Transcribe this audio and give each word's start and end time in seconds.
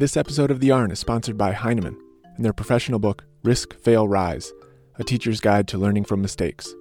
This 0.00 0.16
episode 0.16 0.50
of 0.50 0.60
The 0.60 0.68
Yarn 0.68 0.92
is 0.92 0.98
sponsored 0.98 1.36
by 1.36 1.52
Heinemann 1.52 1.98
and 2.34 2.42
their 2.42 2.54
professional 2.54 2.98
book, 2.98 3.26
Risk, 3.44 3.78
Fail, 3.80 4.08
Rise 4.08 4.50
A 4.98 5.04
Teacher's 5.04 5.40
Guide 5.40 5.68
to 5.68 5.76
Learning 5.76 6.06
from 6.06 6.22
Mistakes. 6.22 6.74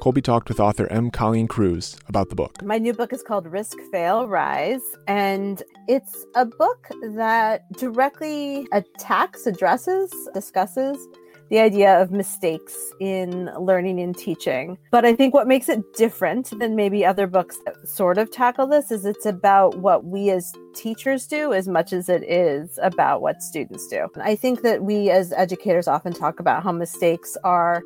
Colby 0.00 0.22
talked 0.22 0.48
with 0.48 0.60
author 0.60 0.86
M. 0.92 1.10
Colleen 1.10 1.48
Cruz 1.48 1.98
about 2.06 2.28
the 2.28 2.36
book. 2.36 2.62
My 2.62 2.78
new 2.78 2.92
book 2.92 3.12
is 3.12 3.24
called 3.24 3.48
Risk, 3.48 3.78
Fail, 3.90 4.28
Rise, 4.28 4.80
and 5.08 5.60
it's 5.88 6.24
a 6.36 6.46
book 6.46 6.86
that 7.16 7.62
directly 7.72 8.64
attacks, 8.70 9.48
addresses, 9.48 10.14
discusses 10.32 11.08
the 11.50 11.58
idea 11.58 12.00
of 12.00 12.12
mistakes 12.12 12.76
in 13.00 13.50
learning 13.58 14.00
and 14.00 14.16
teaching. 14.16 14.78
But 14.92 15.04
I 15.04 15.14
think 15.14 15.34
what 15.34 15.48
makes 15.48 15.68
it 15.68 15.80
different 15.94 16.56
than 16.60 16.76
maybe 16.76 17.04
other 17.04 17.26
books 17.26 17.58
that 17.66 17.88
sort 17.88 18.18
of 18.18 18.30
tackle 18.30 18.68
this 18.68 18.92
is 18.92 19.04
it's 19.04 19.26
about 19.26 19.78
what 19.78 20.04
we 20.04 20.30
as 20.30 20.52
teachers 20.74 21.26
do 21.26 21.52
as 21.52 21.66
much 21.66 21.92
as 21.92 22.08
it 22.08 22.22
is 22.22 22.78
about 22.80 23.20
what 23.20 23.42
students 23.42 23.88
do. 23.88 24.06
I 24.20 24.36
think 24.36 24.62
that 24.62 24.84
we 24.84 25.10
as 25.10 25.32
educators 25.32 25.88
often 25.88 26.12
talk 26.12 26.38
about 26.38 26.62
how 26.62 26.70
mistakes 26.70 27.36
are 27.42 27.82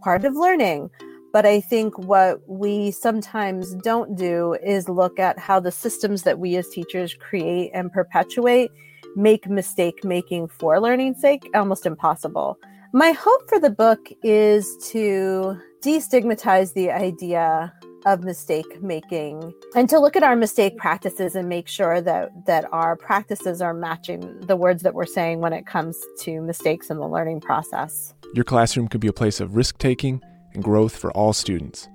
part 0.00 0.24
of 0.24 0.36
learning. 0.36 0.88
But 1.32 1.44
I 1.44 1.60
think 1.60 1.98
what 1.98 2.40
we 2.48 2.90
sometimes 2.90 3.74
don't 3.74 4.16
do 4.16 4.56
is 4.64 4.88
look 4.88 5.18
at 5.18 5.38
how 5.38 5.60
the 5.60 5.72
systems 5.72 6.22
that 6.22 6.38
we 6.38 6.56
as 6.56 6.68
teachers 6.68 7.14
create 7.14 7.70
and 7.74 7.92
perpetuate 7.92 8.70
make 9.16 9.48
mistake 9.48 10.04
making 10.04 10.48
for 10.48 10.80
learning's 10.80 11.20
sake 11.20 11.42
almost 11.54 11.84
impossible. 11.84 12.56
My 12.94 13.12
hope 13.12 13.46
for 13.50 13.60
the 13.60 13.68
book 13.68 14.08
is 14.22 14.74
to 14.92 15.60
destigmatize 15.82 16.72
the 16.72 16.90
idea 16.90 17.70
of 18.06 18.24
mistake 18.24 18.82
making 18.82 19.52
and 19.76 19.90
to 19.90 19.98
look 19.98 20.16
at 20.16 20.22
our 20.22 20.34
mistake 20.34 20.78
practices 20.78 21.34
and 21.34 21.50
make 21.50 21.68
sure 21.68 22.00
that 22.00 22.30
that 22.46 22.64
our 22.72 22.96
practices 22.96 23.60
are 23.60 23.74
matching 23.74 24.40
the 24.46 24.56
words 24.56 24.82
that 24.84 24.94
we're 24.94 25.04
saying 25.04 25.40
when 25.40 25.52
it 25.52 25.66
comes 25.66 26.02
to 26.20 26.40
mistakes 26.40 26.88
in 26.88 26.96
the 26.96 27.06
learning 27.06 27.42
process. 27.42 28.14
Your 28.32 28.44
classroom 28.44 28.88
could 28.88 29.02
be 29.02 29.08
a 29.08 29.12
place 29.12 29.38
of 29.38 29.54
risk 29.54 29.76
taking 29.76 30.22
and 30.54 30.64
growth 30.64 30.96
for 30.96 31.10
all 31.10 31.34
students. 31.34 31.90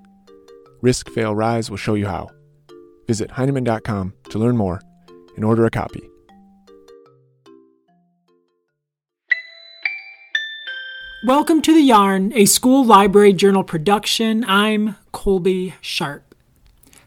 Risk 0.80 1.10
Fail 1.10 1.34
Rise 1.34 1.70
will 1.70 1.76
show 1.76 1.94
you 1.94 2.06
how. 2.06 2.30
Visit 3.08 3.32
Heinemann.com 3.32 4.12
to 4.30 4.38
learn 4.38 4.56
more 4.56 4.80
and 5.34 5.44
order 5.44 5.66
a 5.66 5.70
copy. 5.70 6.08
Welcome 11.24 11.62
to 11.62 11.72
The 11.72 11.80
Yarn, 11.80 12.34
a 12.34 12.44
school 12.44 12.84
library 12.84 13.32
journal 13.32 13.64
production. 13.64 14.44
I'm 14.46 14.96
Colby 15.10 15.72
Sharp. 15.80 16.34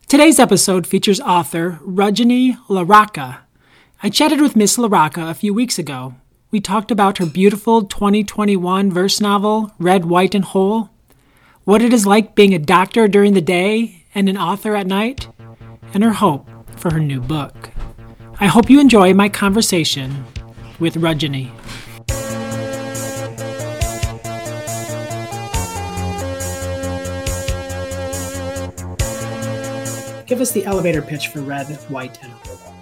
Today's 0.08 0.40
episode 0.40 0.88
features 0.88 1.22
author 1.22 1.80
Rajani 1.84 2.58
LaRocca. 2.68 3.42
I 4.02 4.09
chatted 4.09 4.42
with 4.42 4.56
Miss 4.56 4.76
LaRocca 4.76 5.30
a 5.30 5.36
few 5.36 5.54
weeks 5.54 5.78
ago. 5.78 6.16
We 6.50 6.59
talked 6.59 6.90
about 6.90 7.20
her 7.20 7.28
beautiful 7.28 7.84
2021 7.84 8.92
verse 8.92 9.22
novel, 9.22 9.72
Red, 9.78 10.06
White, 10.06 10.34
and 10.34 10.46
Whole, 10.46 10.90
what 11.64 11.84
it 11.84 11.94
is 11.94 12.08
like 12.08 12.34
being 12.34 12.56
a 12.56 12.59
doctor 12.59 13.08
during 13.08 13.36
the 13.36 13.42
day 13.42 14.04
and 14.16 14.28
an 14.28 14.38
author 14.38 14.76
at 14.76 14.88
night, 14.88 15.28
and 15.94 16.04
her 16.04 16.14
hope 16.14 16.50
for 16.76 16.92
her 16.92 17.00
new 17.00 17.22
book. 17.22 17.70
I 18.40 18.48
hope 18.48 18.68
you 18.68 18.80
enjoy 18.80 19.14
my 19.14 19.30
conversation 19.30 20.26
with 20.80 20.96
Rajani. 20.96 21.52
Give 30.28 30.42
us 30.42 30.52
the 30.52 30.66
elevator 30.66 31.02
pitch 31.02 31.30
for 31.30 31.39
Red, 31.39 31.67
White, 31.89 32.20
and 32.22 32.33
Whole. 32.33 32.73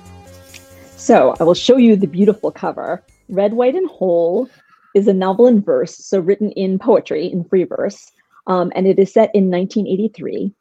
So 0.95 1.35
I 1.39 1.43
will 1.43 1.53
show 1.53 1.77
you 1.77 1.95
the 1.95 2.07
beautiful 2.07 2.52
cover. 2.52 3.03
Red, 3.29 3.53
White, 3.53 3.75
and 3.75 3.87
Whole 3.87 4.49
is 4.95 5.07
a 5.07 5.13
novel 5.13 5.45
in 5.45 5.61
verse, 5.61 5.95
so 5.95 6.19
written 6.19 6.49
in 6.53 6.79
poetry, 6.79 7.31
in 7.31 7.43
free 7.43 7.63
verse, 7.63 8.11
um, 8.47 8.71
and 8.75 8.87
it 8.87 8.97
is 8.97 9.13
set 9.13 9.30
in 9.36 9.52
1983. 9.52 10.52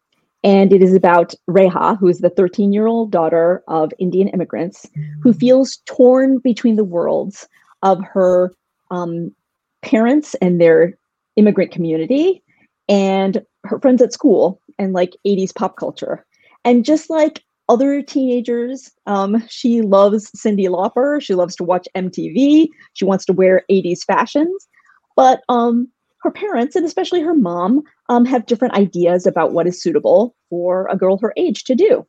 And 0.43 0.75
it 0.75 0.83
is 0.83 0.95
about 0.95 1.33
Reha, 1.49 1.99
who 1.99 2.07
is 2.09 2.19
the 2.19 2.29
13 2.29 2.75
year 2.75 2.87
old 2.87 3.11
daughter 3.11 3.63
of 3.67 3.95
Indian 3.99 4.29
immigrants, 4.29 4.87
who 5.23 5.33
feels 5.33 5.79
torn 5.87 6.37
between 6.37 6.77
the 6.77 6.85
worlds 6.85 7.49
of 7.83 8.05
her 8.05 8.53
um, 8.91 9.35
parents 9.81 10.35
and 10.43 10.61
their 10.61 10.99
immigrant 11.37 11.71
community 11.71 12.43
and 12.91 13.43
her 13.65 13.81
friends 13.81 14.03
at 14.03 14.13
school 14.13 14.61
and 14.79 14.93
like 14.93 15.17
80s 15.27 15.55
pop 15.55 15.79
culture. 15.79 16.27
And 16.65 16.85
just 16.85 17.11
like 17.11 17.43
other 17.69 18.03
teenagers, 18.03 18.91
um, 19.07 19.43
she 19.49 19.81
loves 19.81 20.31
Cyndi 20.33 20.69
Lauper. 20.69 21.21
She 21.21 21.35
loves 21.35 21.57
to 21.57 21.65
watch 21.65 21.89
MTV. 21.97 22.69
She 22.93 23.05
wants 23.05 23.25
to 23.27 23.33
wear 23.33 23.65
80s 23.71 24.05
fashions. 24.05 24.69
But 25.17 25.43
um, 25.49 25.89
her 26.23 26.31
parents, 26.31 26.77
and 26.77 26.85
especially 26.85 27.21
her 27.21 27.35
mom, 27.35 27.83
um, 28.09 28.25
have 28.25 28.47
different 28.47 28.75
ideas 28.75 29.27
about 29.27 29.53
what 29.53 29.67
is 29.67 29.81
suitable 29.81 30.35
for 30.51 30.89
a 30.89 30.97
girl 30.97 31.19
her 31.19 31.33
age 31.37 31.65
to 31.65 31.75
do. 31.75 32.07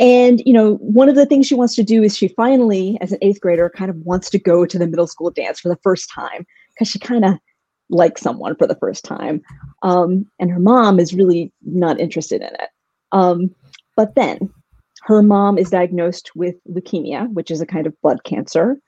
And, 0.00 0.42
you 0.46 0.52
know, 0.52 0.74
one 0.76 1.08
of 1.08 1.16
the 1.16 1.26
things 1.26 1.46
she 1.46 1.56
wants 1.56 1.74
to 1.74 1.82
do 1.82 2.02
is 2.04 2.16
she 2.16 2.28
finally, 2.28 2.96
as 3.00 3.10
an 3.10 3.18
eighth 3.20 3.40
grader, 3.40 3.68
kind 3.68 3.90
of 3.90 3.96
wants 3.96 4.30
to 4.30 4.38
go 4.38 4.64
to 4.64 4.78
the 4.78 4.86
middle 4.86 5.08
school 5.08 5.30
dance 5.30 5.58
for 5.58 5.68
the 5.68 5.78
first 5.82 6.08
time 6.12 6.46
because 6.72 6.88
she 6.88 7.00
kind 7.00 7.24
of 7.24 7.34
likes 7.90 8.20
someone 8.20 8.54
for 8.54 8.66
the 8.66 8.76
first 8.76 9.04
time. 9.04 9.42
Um, 9.82 10.26
and 10.38 10.50
her 10.50 10.60
mom 10.60 11.00
is 11.00 11.14
really 11.14 11.52
not 11.62 11.98
interested 11.98 12.42
in 12.42 12.48
it. 12.48 12.68
Um, 13.10 13.54
but 13.98 14.14
then 14.14 14.48
her 15.02 15.22
mom 15.22 15.58
is 15.58 15.70
diagnosed 15.70 16.30
with 16.36 16.54
leukemia, 16.70 17.28
which 17.32 17.50
is 17.50 17.60
a 17.60 17.66
kind 17.66 17.84
of 17.84 18.00
blood 18.00 18.22
cancer. 18.22 18.78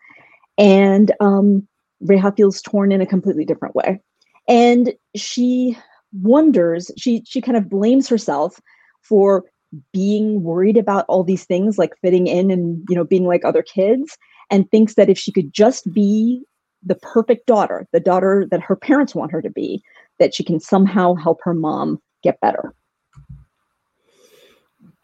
And 0.56 1.10
um, 1.18 1.66
Reha 2.00 2.36
feels 2.36 2.62
torn 2.62 2.92
in 2.92 3.00
a 3.00 3.06
completely 3.06 3.44
different 3.44 3.74
way. 3.74 4.00
And 4.46 4.94
she 5.16 5.76
wonders, 6.12 6.92
she 6.96 7.24
she 7.26 7.40
kind 7.40 7.56
of 7.56 7.68
blames 7.68 8.08
herself 8.08 8.60
for 9.02 9.46
being 9.92 10.44
worried 10.44 10.76
about 10.76 11.06
all 11.08 11.24
these 11.24 11.44
things 11.44 11.76
like 11.76 11.92
fitting 12.02 12.28
in 12.28 12.52
and 12.52 12.84
you 12.88 12.94
know 12.94 13.04
being 13.04 13.26
like 13.26 13.44
other 13.44 13.62
kids 13.62 14.16
and 14.48 14.70
thinks 14.70 14.94
that 14.94 15.10
if 15.10 15.18
she 15.18 15.32
could 15.32 15.52
just 15.52 15.92
be 15.92 16.40
the 16.84 16.94
perfect 16.94 17.46
daughter, 17.46 17.88
the 17.92 17.98
daughter 17.98 18.46
that 18.52 18.62
her 18.62 18.76
parents 18.76 19.12
want 19.12 19.32
her 19.32 19.42
to 19.42 19.50
be, 19.50 19.82
that 20.20 20.34
she 20.34 20.44
can 20.44 20.60
somehow 20.60 21.14
help 21.14 21.40
her 21.42 21.54
mom 21.54 22.00
get 22.22 22.40
better 22.40 22.72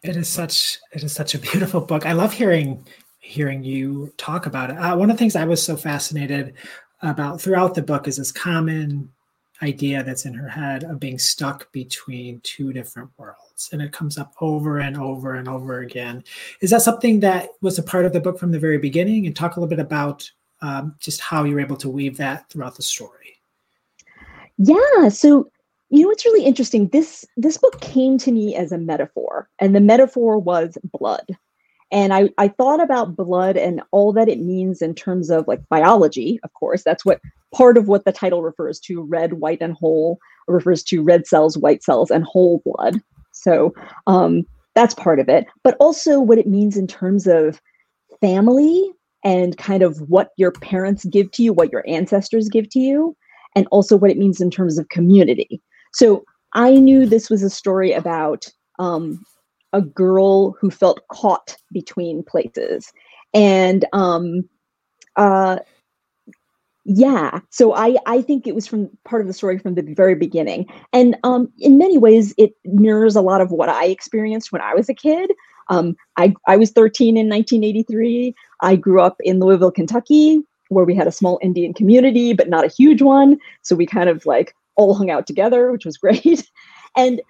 it 0.07 0.15
is 0.15 0.27
such 0.27 0.79
it 0.93 1.03
is 1.03 1.13
such 1.13 1.35
a 1.35 1.39
beautiful 1.39 1.81
book. 1.81 2.05
I 2.05 2.13
love 2.13 2.33
hearing 2.33 2.85
hearing 3.19 3.63
you 3.63 4.13
talk 4.17 4.45
about 4.45 4.69
it. 4.69 4.77
Uh, 4.77 4.95
one 4.95 5.09
of 5.09 5.17
the 5.17 5.19
things 5.19 5.35
I 5.35 5.45
was 5.45 5.61
so 5.61 5.75
fascinated 5.75 6.53
about 7.01 7.41
throughout 7.41 7.75
the 7.75 7.81
book 7.81 8.07
is 8.07 8.17
this 8.17 8.31
common 8.31 9.09
idea 9.61 10.03
that's 10.03 10.25
in 10.25 10.33
her 10.33 10.47
head 10.47 10.83
of 10.83 10.99
being 10.99 11.17
stuck 11.17 11.71
between 11.71 12.39
two 12.41 12.71
different 12.71 13.09
worlds 13.17 13.69
and 13.71 13.81
it 13.81 13.91
comes 13.91 14.17
up 14.17 14.33
over 14.39 14.79
and 14.79 14.97
over 14.97 15.33
and 15.33 15.47
over 15.47 15.79
again 15.79 16.23
is 16.61 16.69
that 16.69 16.83
something 16.83 17.19
that 17.19 17.49
was 17.61 17.79
a 17.79 17.83
part 17.83 18.05
of 18.05 18.13
the 18.13 18.19
book 18.19 18.37
from 18.37 18.51
the 18.51 18.59
very 18.59 18.77
beginning 18.77 19.25
and 19.25 19.35
talk 19.35 19.55
a 19.55 19.59
little 19.59 19.69
bit 19.69 19.79
about 19.79 20.29
um, 20.61 20.95
just 20.99 21.21
how 21.21 21.43
you're 21.43 21.59
able 21.59 21.75
to 21.75 21.89
weave 21.89 22.17
that 22.17 22.47
throughout 22.51 22.75
the 22.75 22.83
story 22.83 23.39
yeah 24.59 25.09
so 25.09 25.49
you 25.89 26.01
know 26.01 26.07
what's 26.09 26.25
really 26.25 26.45
interesting? 26.45 26.89
This 26.89 27.25
this 27.37 27.57
book 27.57 27.79
came 27.81 28.17
to 28.19 28.31
me 28.31 28.55
as 28.55 28.71
a 28.71 28.77
metaphor 28.77 29.49
and 29.59 29.75
the 29.75 29.81
metaphor 29.81 30.37
was 30.37 30.77
blood. 30.83 31.25
And 31.89 32.13
I, 32.13 32.29
I 32.37 32.49
thought 32.49 32.81
about 32.81 33.15
blood 33.15 33.55
and 33.55 33.81
all 33.91 34.11
that 34.11 34.27
it 34.27 34.39
means 34.39 34.81
in 34.81 34.93
terms 34.93 35.29
of 35.29 35.47
like 35.47 35.67
biology 35.69 36.39
of 36.43 36.53
course. 36.53 36.83
That's 36.83 37.05
what 37.05 37.21
part 37.55 37.77
of 37.77 37.87
what 37.87 38.03
the 38.03 38.11
title 38.11 38.43
refers 38.43 38.79
to 38.81 39.01
red 39.01 39.33
white 39.33 39.61
and 39.61 39.73
whole 39.73 40.19
refers 40.47 40.83
to 40.83 41.01
red 41.01 41.25
cells 41.25 41.57
white 41.57 41.83
cells 41.83 42.11
and 42.11 42.25
whole 42.25 42.61
blood. 42.65 43.01
So 43.31 43.73
um, 44.07 44.45
that's 44.75 44.93
part 44.93 45.19
of 45.19 45.29
it. 45.29 45.45
But 45.63 45.77
also 45.79 46.19
what 46.19 46.37
it 46.37 46.47
means 46.47 46.75
in 46.75 46.87
terms 46.87 47.27
of 47.27 47.61
family 48.19 48.91
and 49.23 49.57
kind 49.57 49.83
of 49.83 49.99
what 50.09 50.31
your 50.37 50.51
parents 50.51 51.05
give 51.05 51.31
to 51.31 51.43
you 51.43 51.53
what 51.53 51.71
your 51.71 51.83
ancestors 51.87 52.49
give 52.49 52.69
to 52.69 52.79
you 52.79 53.15
and 53.55 53.67
also 53.71 53.95
what 53.97 54.11
it 54.11 54.17
means 54.17 54.41
in 54.41 54.51
terms 54.51 54.77
of 54.77 54.89
community 54.89 55.61
so 55.97 56.23
I 56.53 56.73
knew 56.73 57.07
this 57.07 57.27
was 57.27 57.41
a 57.41 57.49
story 57.49 57.91
about 57.91 58.47
um, 58.77 59.25
a 59.73 59.81
girl 59.81 60.51
who 60.51 60.69
felt 60.69 61.01
caught 61.07 61.57
between 61.71 62.21
places. 62.21 62.93
And 63.33 63.83
um, 63.93 64.47
uh, 65.15 65.57
yeah, 66.85 67.39
so 67.49 67.73
I, 67.73 67.95
I 68.05 68.21
think 68.21 68.45
it 68.45 68.53
was 68.53 68.67
from 68.67 68.91
part 69.05 69.23
of 69.23 69.27
the 69.27 69.33
story 69.33 69.57
from 69.57 69.73
the 69.73 69.81
very 69.81 70.13
beginning. 70.13 70.67
And 70.93 71.17
um, 71.23 71.51
in 71.57 71.79
many 71.79 71.97
ways, 71.97 72.31
it 72.37 72.51
mirrors 72.63 73.15
a 73.15 73.21
lot 73.21 73.41
of 73.41 73.49
what 73.49 73.67
I 73.67 73.85
experienced 73.85 74.51
when 74.51 74.61
I 74.61 74.75
was 74.75 74.89
a 74.89 74.93
kid. 74.93 75.31
Um, 75.71 75.95
I, 76.15 76.35
I 76.45 76.57
was 76.57 76.69
13 76.69 77.17
in 77.17 77.27
1983. 77.27 78.35
I 78.61 78.75
grew 78.75 79.01
up 79.01 79.17
in 79.21 79.39
Louisville, 79.39 79.71
Kentucky, 79.71 80.43
where 80.69 80.85
we 80.85 80.93
had 80.93 81.07
a 81.07 81.11
small 81.11 81.39
Indian 81.41 81.73
community, 81.73 82.33
but 82.33 82.49
not 82.49 82.65
a 82.65 82.69
huge 82.69 83.01
one. 83.01 83.39
So 83.63 83.75
we 83.75 83.87
kind 83.87 84.09
of 84.09 84.23
like 84.27 84.53
all 84.77 84.93
hung 84.93 85.09
out 85.09 85.27
together, 85.27 85.71
which 85.71 85.85
was 85.85 85.97
great. 86.05 86.49
And 86.95 87.21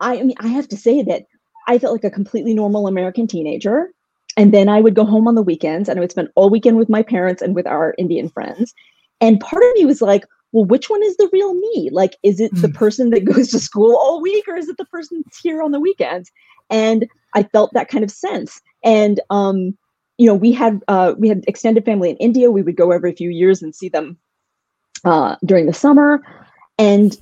I, 0.00 0.18
I 0.18 0.22
mean, 0.22 0.36
I 0.40 0.48
have 0.48 0.68
to 0.68 0.76
say 0.76 1.02
that 1.02 1.26
I 1.68 1.78
felt 1.78 1.92
like 1.92 2.04
a 2.04 2.10
completely 2.14 2.54
normal 2.54 2.86
American 2.86 3.26
teenager. 3.26 3.90
and 4.36 4.52
then 4.52 4.68
I 4.68 4.80
would 4.80 4.94
go 4.94 5.04
home 5.04 5.26
on 5.26 5.34
the 5.34 5.42
weekends 5.42 5.88
and 5.88 5.98
I 5.98 6.00
would 6.00 6.10
spend 6.10 6.28
all 6.34 6.50
weekend 6.50 6.76
with 6.76 6.90
my 6.90 7.02
parents 7.02 7.40
and 7.40 7.54
with 7.54 7.66
our 7.66 7.94
Indian 7.96 8.28
friends. 8.28 8.74
And 9.20 9.40
part 9.40 9.62
of 9.64 9.74
me 9.74 9.86
was 9.86 10.02
like, 10.02 10.24
well, 10.52 10.64
which 10.64 10.88
one 10.90 11.02
is 11.02 11.16
the 11.16 11.28
real 11.32 11.54
me? 11.54 11.90
Like, 11.90 12.16
is 12.22 12.38
it 12.38 12.54
the 12.54 12.68
hmm. 12.68 12.74
person 12.74 13.10
that 13.10 13.24
goes 13.32 13.50
to 13.50 13.58
school 13.58 13.96
all 13.96 14.20
week 14.20 14.44
or 14.46 14.56
is 14.56 14.68
it 14.68 14.76
the 14.76 14.84
person 14.86 15.22
that's 15.24 15.40
here 15.40 15.62
on 15.62 15.72
the 15.72 15.80
weekends? 15.80 16.30
And 16.70 17.08
I 17.34 17.44
felt 17.44 17.72
that 17.72 17.88
kind 17.88 18.04
of 18.04 18.10
sense. 18.10 18.60
And, 18.84 19.20
um, 19.30 19.76
you 20.18 20.26
know, 20.26 20.34
we 20.34 20.52
had 20.52 20.82
uh, 20.88 21.14
we 21.18 21.28
had 21.28 21.44
extended 21.46 21.84
family 21.84 22.10
in 22.10 22.16
India. 22.16 22.50
We 22.50 22.62
would 22.62 22.76
go 22.76 22.90
every 22.90 23.12
few 23.12 23.30
years 23.30 23.62
and 23.62 23.74
see 23.74 23.90
them 23.90 24.16
uh, 25.04 25.36
during 25.44 25.66
the 25.66 25.74
summer. 25.74 26.22
And 26.78 27.16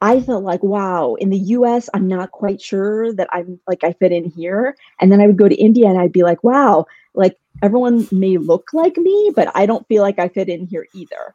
I 0.00 0.20
felt 0.20 0.44
like, 0.44 0.62
wow, 0.62 1.14
in 1.14 1.30
the 1.30 1.38
US, 1.38 1.88
I'm 1.94 2.08
not 2.08 2.30
quite 2.30 2.60
sure 2.60 3.12
that 3.14 3.28
I'm 3.32 3.58
like 3.66 3.84
I 3.84 3.92
fit 3.92 4.12
in 4.12 4.24
here. 4.24 4.76
And 5.00 5.10
then 5.10 5.20
I 5.20 5.26
would 5.26 5.38
go 5.38 5.48
to 5.48 5.54
India 5.54 5.88
and 5.88 5.98
I'd 5.98 6.12
be 6.12 6.22
like, 6.22 6.44
wow, 6.44 6.86
like 7.14 7.38
everyone 7.62 8.06
may 8.12 8.36
look 8.36 8.68
like 8.72 8.96
me, 8.96 9.32
but 9.34 9.50
I 9.54 9.66
don't 9.66 9.86
feel 9.88 10.02
like 10.02 10.18
I 10.18 10.28
fit 10.28 10.48
in 10.48 10.66
here 10.66 10.86
either. 10.94 11.34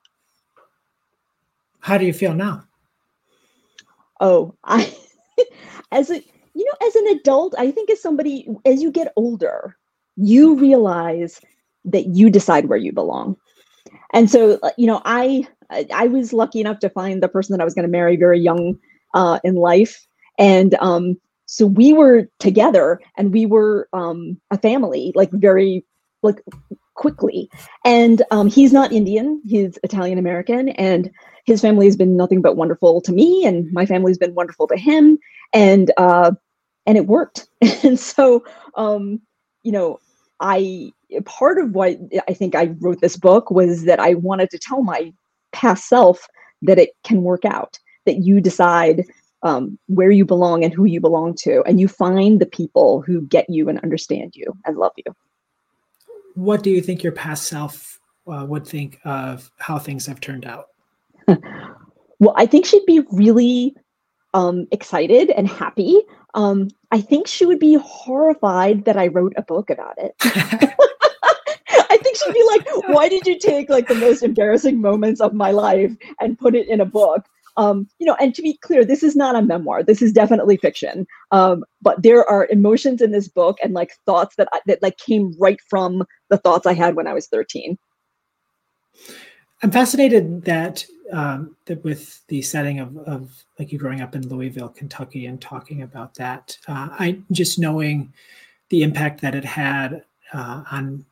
How 1.80 1.98
do 1.98 2.06
you 2.06 2.14
feel 2.14 2.34
now? 2.34 2.66
Oh, 4.20 4.54
I 4.64 4.96
as 5.92 6.10
a 6.12 6.24
you 6.54 6.66
know, 6.66 6.88
as 6.88 6.96
an 6.96 7.08
adult, 7.08 7.56
I 7.58 7.72
think 7.72 7.90
as 7.90 8.02
somebody 8.02 8.48
as 8.66 8.82
you 8.82 8.92
get 8.92 9.14
older, 9.16 9.78
you 10.18 10.56
realize 10.56 11.40
that 11.86 12.08
you 12.08 12.30
decide 12.30 12.66
where 12.66 12.78
you 12.78 12.92
belong. 12.92 13.38
And 14.12 14.30
so, 14.30 14.60
you 14.78 14.86
know, 14.86 15.02
I 15.06 15.48
I 15.70 16.08
was 16.08 16.34
lucky 16.34 16.60
enough 16.60 16.80
to 16.80 16.90
find 16.90 17.22
the 17.22 17.28
person 17.28 17.54
that 17.54 17.62
I 17.62 17.66
was 17.66 17.74
going 17.74 17.84
to 17.84 17.92
marry 17.92 18.16
very 18.16 18.40
young 18.40 18.78
uh, 19.14 19.40
in 19.44 19.56
life, 19.56 20.06
and 20.38 20.76
um, 20.76 21.20
so 21.46 21.66
we 21.66 21.94
were 21.94 22.30
together, 22.40 23.00
and 23.18 23.34
we 23.34 23.46
were 23.46 23.90
um, 23.94 24.40
a 24.52 24.58
family, 24.58 25.12
like 25.16 25.32
very 25.32 25.86
like 26.22 26.44
quickly. 26.96 27.50
And 27.86 28.22
um, 28.32 28.50
he's 28.50 28.74
not 28.74 28.92
Indian; 28.92 29.42
he's 29.46 29.78
Italian 29.84 30.18
American, 30.18 30.70
and 30.70 31.10
his 31.46 31.62
family 31.62 31.86
has 31.86 31.98
been 31.98 32.18
nothing 32.18 32.42
but 32.42 32.56
wonderful 32.56 33.02
to 33.02 33.12
me, 33.12 33.46
and 33.46 33.72
my 33.74 33.86
family's 33.86 34.18
been 34.18 34.36
wonderful 34.36 34.68
to 34.68 34.78
him, 34.78 35.18
and 35.54 35.92
uh, 35.98 36.32
and 36.86 36.98
it 36.98 37.08
worked. 37.08 37.48
and 37.84 38.00
so, 38.00 38.44
um, 38.76 39.22
you 39.64 39.72
know, 39.72 40.00
I 40.40 40.92
part 41.26 41.58
of 41.58 41.72
what 41.72 41.98
I 42.28 42.34
think 42.34 42.56
I 42.56 42.76
wrote 42.80 43.02
this 43.02 43.18
book 43.18 43.52
was 43.52 43.86
that 43.86 44.00
I 44.00 44.14
wanted 44.14 44.50
to 44.52 44.60
tell 44.60 44.82
my 44.82 45.14
past 45.52 45.88
self 45.88 46.28
that 46.62 46.80
it 46.80 46.92
can 47.04 47.24
work 47.24 47.46
out, 47.46 47.80
that 48.06 48.18
you 48.18 48.42
decide 48.42 49.06
um, 49.44 49.78
where 49.88 50.12
you 50.12 50.26
belong 50.26 50.64
and 50.64 50.74
who 50.74 50.86
you 50.86 51.00
belong 51.00 51.34
to, 51.34 51.64
and 51.66 51.80
you 51.80 51.88
find 51.88 52.40
the 52.40 52.46
people 52.46 53.02
who 53.02 53.22
get 53.22 53.50
you 53.50 53.70
and 53.70 53.80
understand 53.80 54.36
you 54.36 54.54
and 54.66 54.78
love 54.78 54.92
you. 54.98 55.16
What 56.36 56.64
do 56.64 56.70
you 56.70 56.82
think 56.82 57.04
your 57.04 57.14
past 57.14 57.48
self 57.48 58.00
uh, 58.28 58.46
would 58.48 58.68
think 58.68 59.00
of 59.06 59.52
how 59.58 59.80
things 59.80 60.06
have 60.06 60.20
turned 60.20 60.46
out? 60.46 60.68
well, 62.20 62.34
I 62.36 62.46
think 62.46 62.66
she'd 62.66 62.86
be 62.86 63.02
really 63.12 63.76
um, 64.34 64.68
excited 64.72 65.32
and 65.32 65.48
happy. 65.48 66.02
Um, 66.34 66.70
I 66.92 67.02
think 67.02 67.28
she 67.28 67.46
would 67.46 67.60
be 67.60 67.76
horrified 67.76 68.86
that 68.86 68.98
I 68.98 69.08
wrote 69.08 69.34
a 69.38 69.42
book 69.42 69.70
about 69.70 69.96
it. 69.98 70.16
Think 72.10 72.18
she'd 72.26 72.34
be 72.34 72.44
like, 72.48 72.68
"Why 72.88 73.08
did 73.08 73.28
you 73.28 73.38
take 73.38 73.70
like 73.70 73.88
the 73.88 73.96
most 73.96 74.24
embarrassing 74.24 74.82
moments 74.82 75.22
of 75.22 75.34
my 75.34 75.52
life 75.52 75.96
and 76.20 76.40
put 76.40 76.56
it 76.56 76.68
in 76.68 76.82
a 76.82 76.86
book?" 76.86 77.26
Um, 77.58 77.88
you 78.00 78.06
know, 78.06 78.16
and 78.20 78.34
to 78.36 78.42
be 78.42 78.58
clear, 78.58 78.86
this 78.86 79.04
is 79.04 79.16
not 79.16 79.36
a 79.36 79.42
memoir. 79.42 79.84
This 79.84 80.02
is 80.02 80.14
definitely 80.14 80.58
fiction. 80.58 81.06
Um, 81.32 81.66
but 81.82 82.02
there 82.02 82.28
are 82.28 82.48
emotions 82.48 83.02
in 83.02 83.12
this 83.12 83.28
book 83.28 83.58
and 83.62 83.74
like 83.74 83.92
thoughts 84.06 84.36
that 84.38 84.48
I, 84.54 84.62
that 84.66 84.82
like 84.82 84.98
came 84.98 85.36
right 85.40 85.60
from 85.70 86.04
the 86.30 86.38
thoughts 86.38 86.66
I 86.66 86.74
had 86.74 86.96
when 86.96 87.06
I 87.06 87.14
was 87.14 87.28
thirteen. 87.28 87.78
I'm 89.62 89.72
fascinated 89.72 90.46
that 90.46 90.86
um, 91.12 91.56
that 91.66 91.84
with 91.84 92.26
the 92.28 92.42
setting 92.42 92.80
of, 92.80 92.98
of 93.00 93.44
like 93.60 93.72
you 93.72 93.78
growing 93.78 94.02
up 94.02 94.16
in 94.16 94.28
Louisville, 94.28 94.70
Kentucky, 94.70 95.28
and 95.28 95.40
talking 95.40 95.84
about 95.84 96.16
that. 96.16 96.58
Uh, 96.68 96.90
I 96.92 97.20
just 97.32 97.60
knowing 97.60 98.14
the 98.70 98.84
impact 98.84 99.22
that 99.22 99.36
it 99.36 99.46
had 99.46 100.04
uh, 100.34 100.64
on, 100.72 101.06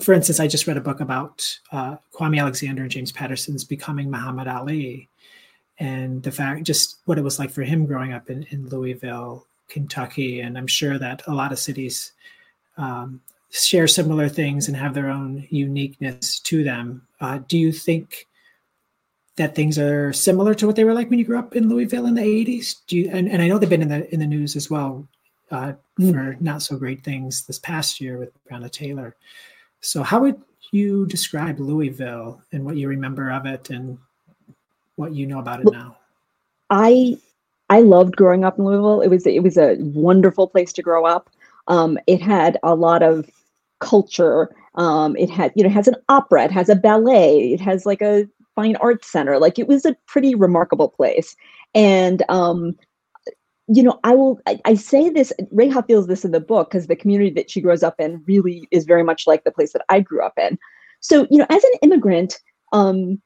for 0.00 0.12
instance, 0.12 0.38
I 0.38 0.46
just 0.46 0.66
read 0.66 0.76
a 0.76 0.82
book 0.82 1.00
about 1.00 1.58
uh, 1.72 1.96
Kwame 2.12 2.40
Alexander 2.40 2.82
and 2.82 2.90
James 2.90 3.12
Patterson's 3.12 3.64
becoming 3.64 4.10
Muhammad 4.10 4.46
Ali, 4.46 5.08
and 5.78 6.22
the 6.22 6.32
fact 6.32 6.64
just 6.64 6.98
what 7.06 7.18
it 7.18 7.24
was 7.24 7.38
like 7.38 7.50
for 7.50 7.62
him 7.62 7.86
growing 7.86 8.12
up 8.12 8.28
in, 8.28 8.44
in 8.50 8.68
Louisville, 8.68 9.46
Kentucky, 9.68 10.40
and 10.40 10.58
I'm 10.58 10.66
sure 10.66 10.98
that 10.98 11.22
a 11.26 11.34
lot 11.34 11.52
of 11.52 11.58
cities 11.58 12.12
um, 12.76 13.20
share 13.50 13.88
similar 13.88 14.28
things 14.28 14.68
and 14.68 14.76
have 14.76 14.94
their 14.94 15.08
own 15.08 15.46
uniqueness 15.50 16.38
to 16.40 16.62
them. 16.62 17.06
Uh, 17.20 17.40
do 17.48 17.58
you 17.58 17.72
think 17.72 18.26
that 19.36 19.54
things 19.54 19.78
are 19.78 20.12
similar 20.12 20.52
to 20.52 20.66
what 20.66 20.76
they 20.76 20.84
were 20.84 20.94
like 20.94 21.08
when 21.08 21.18
you 21.18 21.24
grew 21.24 21.38
up 21.38 21.56
in 21.56 21.68
Louisville 21.68 22.06
in 22.06 22.14
the 22.14 22.22
80s? 22.22 22.76
Do 22.86 22.98
you, 22.98 23.10
and, 23.10 23.28
and 23.28 23.40
I 23.40 23.48
know 23.48 23.58
they've 23.58 23.70
been 23.70 23.82
in 23.82 23.88
the 23.88 24.12
in 24.12 24.20
the 24.20 24.26
news 24.26 24.56
as 24.56 24.68
well 24.68 25.08
uh, 25.50 25.72
mm. 25.98 26.12
for 26.12 26.36
not 26.40 26.62
so 26.62 26.76
great 26.76 27.02
things 27.02 27.44
this 27.44 27.58
past 27.58 28.00
year 28.00 28.18
with 28.18 28.30
Breonna 28.44 28.70
Taylor. 28.70 29.16
So 29.80 30.02
how 30.02 30.20
would 30.20 30.40
you 30.72 31.06
describe 31.06 31.60
Louisville 31.60 32.42
and 32.52 32.64
what 32.64 32.76
you 32.76 32.88
remember 32.88 33.30
of 33.30 33.46
it 33.46 33.70
and 33.70 33.98
what 34.96 35.14
you 35.14 35.26
know 35.26 35.38
about 35.38 35.60
it 35.60 35.72
now? 35.72 35.96
I 36.70 37.18
I 37.70 37.80
loved 37.80 38.16
growing 38.16 38.44
up 38.44 38.58
in 38.58 38.64
Louisville. 38.64 39.00
It 39.00 39.08
was 39.08 39.26
it 39.26 39.42
was 39.42 39.56
a 39.56 39.76
wonderful 39.78 40.48
place 40.48 40.72
to 40.74 40.82
grow 40.82 41.06
up. 41.06 41.30
Um, 41.68 41.98
it 42.06 42.20
had 42.20 42.58
a 42.62 42.74
lot 42.74 43.02
of 43.02 43.30
culture. 43.78 44.54
Um, 44.74 45.16
it 45.16 45.30
had, 45.30 45.52
you 45.54 45.62
know, 45.62 45.68
it 45.68 45.72
has 45.72 45.88
an 45.88 45.96
opera, 46.08 46.44
it 46.44 46.50
has 46.50 46.68
a 46.68 46.76
ballet, 46.76 47.52
it 47.52 47.60
has 47.60 47.84
like 47.84 48.00
a 48.00 48.28
fine 48.54 48.76
arts 48.76 49.10
center. 49.10 49.38
Like 49.38 49.58
it 49.58 49.68
was 49.68 49.84
a 49.84 49.96
pretty 50.06 50.34
remarkable 50.34 50.88
place. 50.88 51.36
And 51.74 52.22
um, 52.28 52.76
you 53.68 53.82
know, 53.82 53.98
I 54.04 54.14
will 54.14 54.40
I, 54.46 54.58
I 54.64 54.74
say 54.74 55.10
this, 55.10 55.32
Reha 55.54 55.86
feels 55.86 56.06
this 56.06 56.24
in 56.24 56.32
the 56.32 56.40
book 56.40 56.70
because 56.70 56.86
the 56.86 56.96
community 56.96 57.30
that 57.30 57.50
she 57.50 57.60
grows 57.60 57.82
up 57.82 57.96
in 57.98 58.22
really 58.26 58.66
is 58.70 58.84
very 58.84 59.04
much 59.04 59.26
like 59.26 59.44
the 59.44 59.52
place 59.52 59.72
that 59.72 59.84
I 59.88 60.00
grew 60.00 60.24
up 60.24 60.34
in. 60.38 60.58
So, 61.00 61.26
you 61.30 61.38
know, 61.38 61.46
as 61.50 61.62
an 61.62 61.72
immigrant, 61.82 62.38
um, 62.72 63.20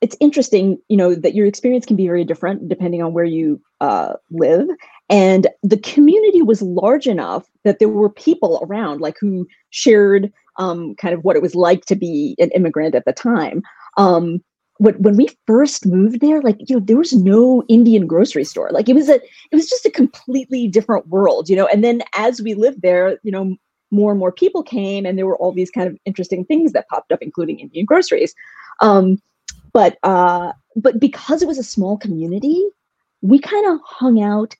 it's 0.00 0.16
interesting, 0.20 0.78
you 0.88 0.96
know, 0.96 1.14
that 1.14 1.34
your 1.34 1.46
experience 1.46 1.84
can 1.84 1.96
be 1.96 2.06
very 2.06 2.24
different 2.24 2.68
depending 2.68 3.02
on 3.02 3.12
where 3.12 3.24
you 3.24 3.60
uh, 3.80 4.14
live. 4.30 4.68
And 5.10 5.48
the 5.62 5.78
community 5.78 6.42
was 6.42 6.62
large 6.62 7.06
enough 7.06 7.48
that 7.64 7.80
there 7.80 7.88
were 7.88 8.10
people 8.10 8.60
around, 8.62 9.00
like 9.00 9.16
who 9.20 9.46
shared 9.70 10.32
um, 10.58 10.94
kind 10.96 11.14
of 11.14 11.24
what 11.24 11.36
it 11.36 11.42
was 11.42 11.54
like 11.54 11.84
to 11.86 11.96
be 11.96 12.36
an 12.38 12.50
immigrant 12.50 12.94
at 12.94 13.04
the 13.04 13.12
time. 13.12 13.62
Um, 13.96 14.42
when, 14.78 14.94
when 14.94 15.16
we 15.16 15.28
first 15.46 15.86
moved 15.86 16.20
there, 16.20 16.40
like 16.40 16.56
you 16.68 16.76
know, 16.76 16.80
there 16.80 16.96
was 16.96 17.12
no 17.12 17.62
Indian 17.68 18.06
grocery 18.06 18.44
store. 18.44 18.70
Like 18.72 18.88
it 18.88 18.94
was 18.94 19.08
a, 19.08 19.16
it 19.16 19.54
was 19.54 19.68
just 19.68 19.84
a 19.84 19.90
completely 19.90 20.68
different 20.68 21.06
world, 21.08 21.48
you 21.48 21.56
know. 21.56 21.66
And 21.66 21.84
then 21.84 22.02
as 22.14 22.40
we 22.40 22.54
lived 22.54 22.82
there, 22.82 23.18
you 23.22 23.32
know, 23.32 23.56
more 23.90 24.12
and 24.12 24.20
more 24.20 24.32
people 24.32 24.62
came, 24.62 25.04
and 25.04 25.18
there 25.18 25.26
were 25.26 25.36
all 25.36 25.52
these 25.52 25.70
kind 25.70 25.88
of 25.88 25.96
interesting 26.04 26.44
things 26.44 26.72
that 26.72 26.88
popped 26.88 27.12
up, 27.12 27.20
including 27.22 27.58
Indian 27.60 27.86
groceries. 27.86 28.34
Um, 28.80 29.20
but 29.72 29.98
uh, 30.02 30.52
but 30.76 31.00
because 31.00 31.42
it 31.42 31.48
was 31.48 31.58
a 31.58 31.64
small 31.64 31.98
community, 31.98 32.64
we 33.20 33.38
kind 33.38 33.66
of 33.66 33.80
hung 33.84 34.22
out 34.22 34.54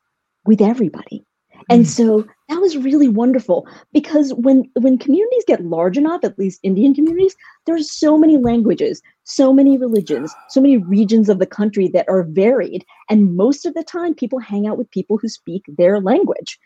with 0.44 0.60
everybody. 0.60 1.25
And 1.69 1.85
mm. 1.85 1.87
so 1.87 2.27
that 2.49 2.61
was 2.61 2.77
really 2.77 3.09
wonderful 3.09 3.67
because 3.93 4.33
when 4.35 4.71
when 4.81 4.99
communities 4.99 5.45
get 5.47 5.65
large 5.65 5.99
enough, 5.99 6.25
at 6.25 6.38
least 6.38 6.61
Indian 6.62 6.95
communities, 6.95 7.37
there's 7.67 7.93
so 7.93 8.17
many 8.17 8.37
languages, 8.37 9.03
so 9.25 9.53
many 9.53 9.77
religions, 9.77 10.35
so 10.49 10.61
many 10.61 10.79
regions 10.79 11.29
of 11.29 11.38
the 11.38 11.47
country 11.47 11.88
that 11.88 12.09
are 12.09 12.23
varied. 12.23 12.85
And 13.09 13.37
most 13.37 13.67
of 13.67 13.75
the 13.75 13.85
time, 13.85 14.15
people 14.15 14.38
hang 14.38 14.67
out 14.67 14.79
with 14.79 14.91
people 14.91 15.19
who 15.19 15.29
speak 15.29 15.62
their 15.77 16.00
language 16.00 16.59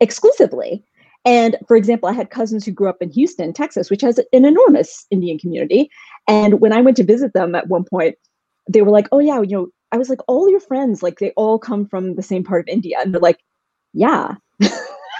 exclusively. 0.00 0.84
And 1.24 1.56
for 1.68 1.76
example, 1.76 2.08
I 2.08 2.14
had 2.14 2.30
cousins 2.30 2.64
who 2.64 2.72
grew 2.72 2.88
up 2.88 3.02
in 3.02 3.10
Houston, 3.10 3.52
Texas, 3.52 3.90
which 3.90 4.00
has 4.00 4.18
an 4.18 4.44
enormous 4.44 5.06
Indian 5.10 5.38
community. 5.38 5.90
And 6.26 6.60
when 6.60 6.72
I 6.72 6.80
went 6.80 6.96
to 6.96 7.04
visit 7.04 7.34
them 7.34 7.54
at 7.54 7.68
one 7.68 7.84
point, 7.84 8.16
they 8.68 8.82
were 8.82 8.90
like, 8.90 9.08
"Oh 9.12 9.18
yeah, 9.18 9.40
you 9.42 9.56
know, 9.56 9.68
I 9.92 9.98
was 9.98 10.08
like, 10.08 10.20
all 10.28 10.48
your 10.48 10.60
friends, 10.60 11.02
like 11.02 11.18
they 11.18 11.32
all 11.36 11.58
come 11.58 11.86
from 11.86 12.14
the 12.14 12.22
same 12.22 12.44
part 12.44 12.60
of 12.60 12.72
India. 12.72 12.98
And 13.00 13.12
they're 13.12 13.20
like, 13.20 13.40
yeah. 13.92 14.34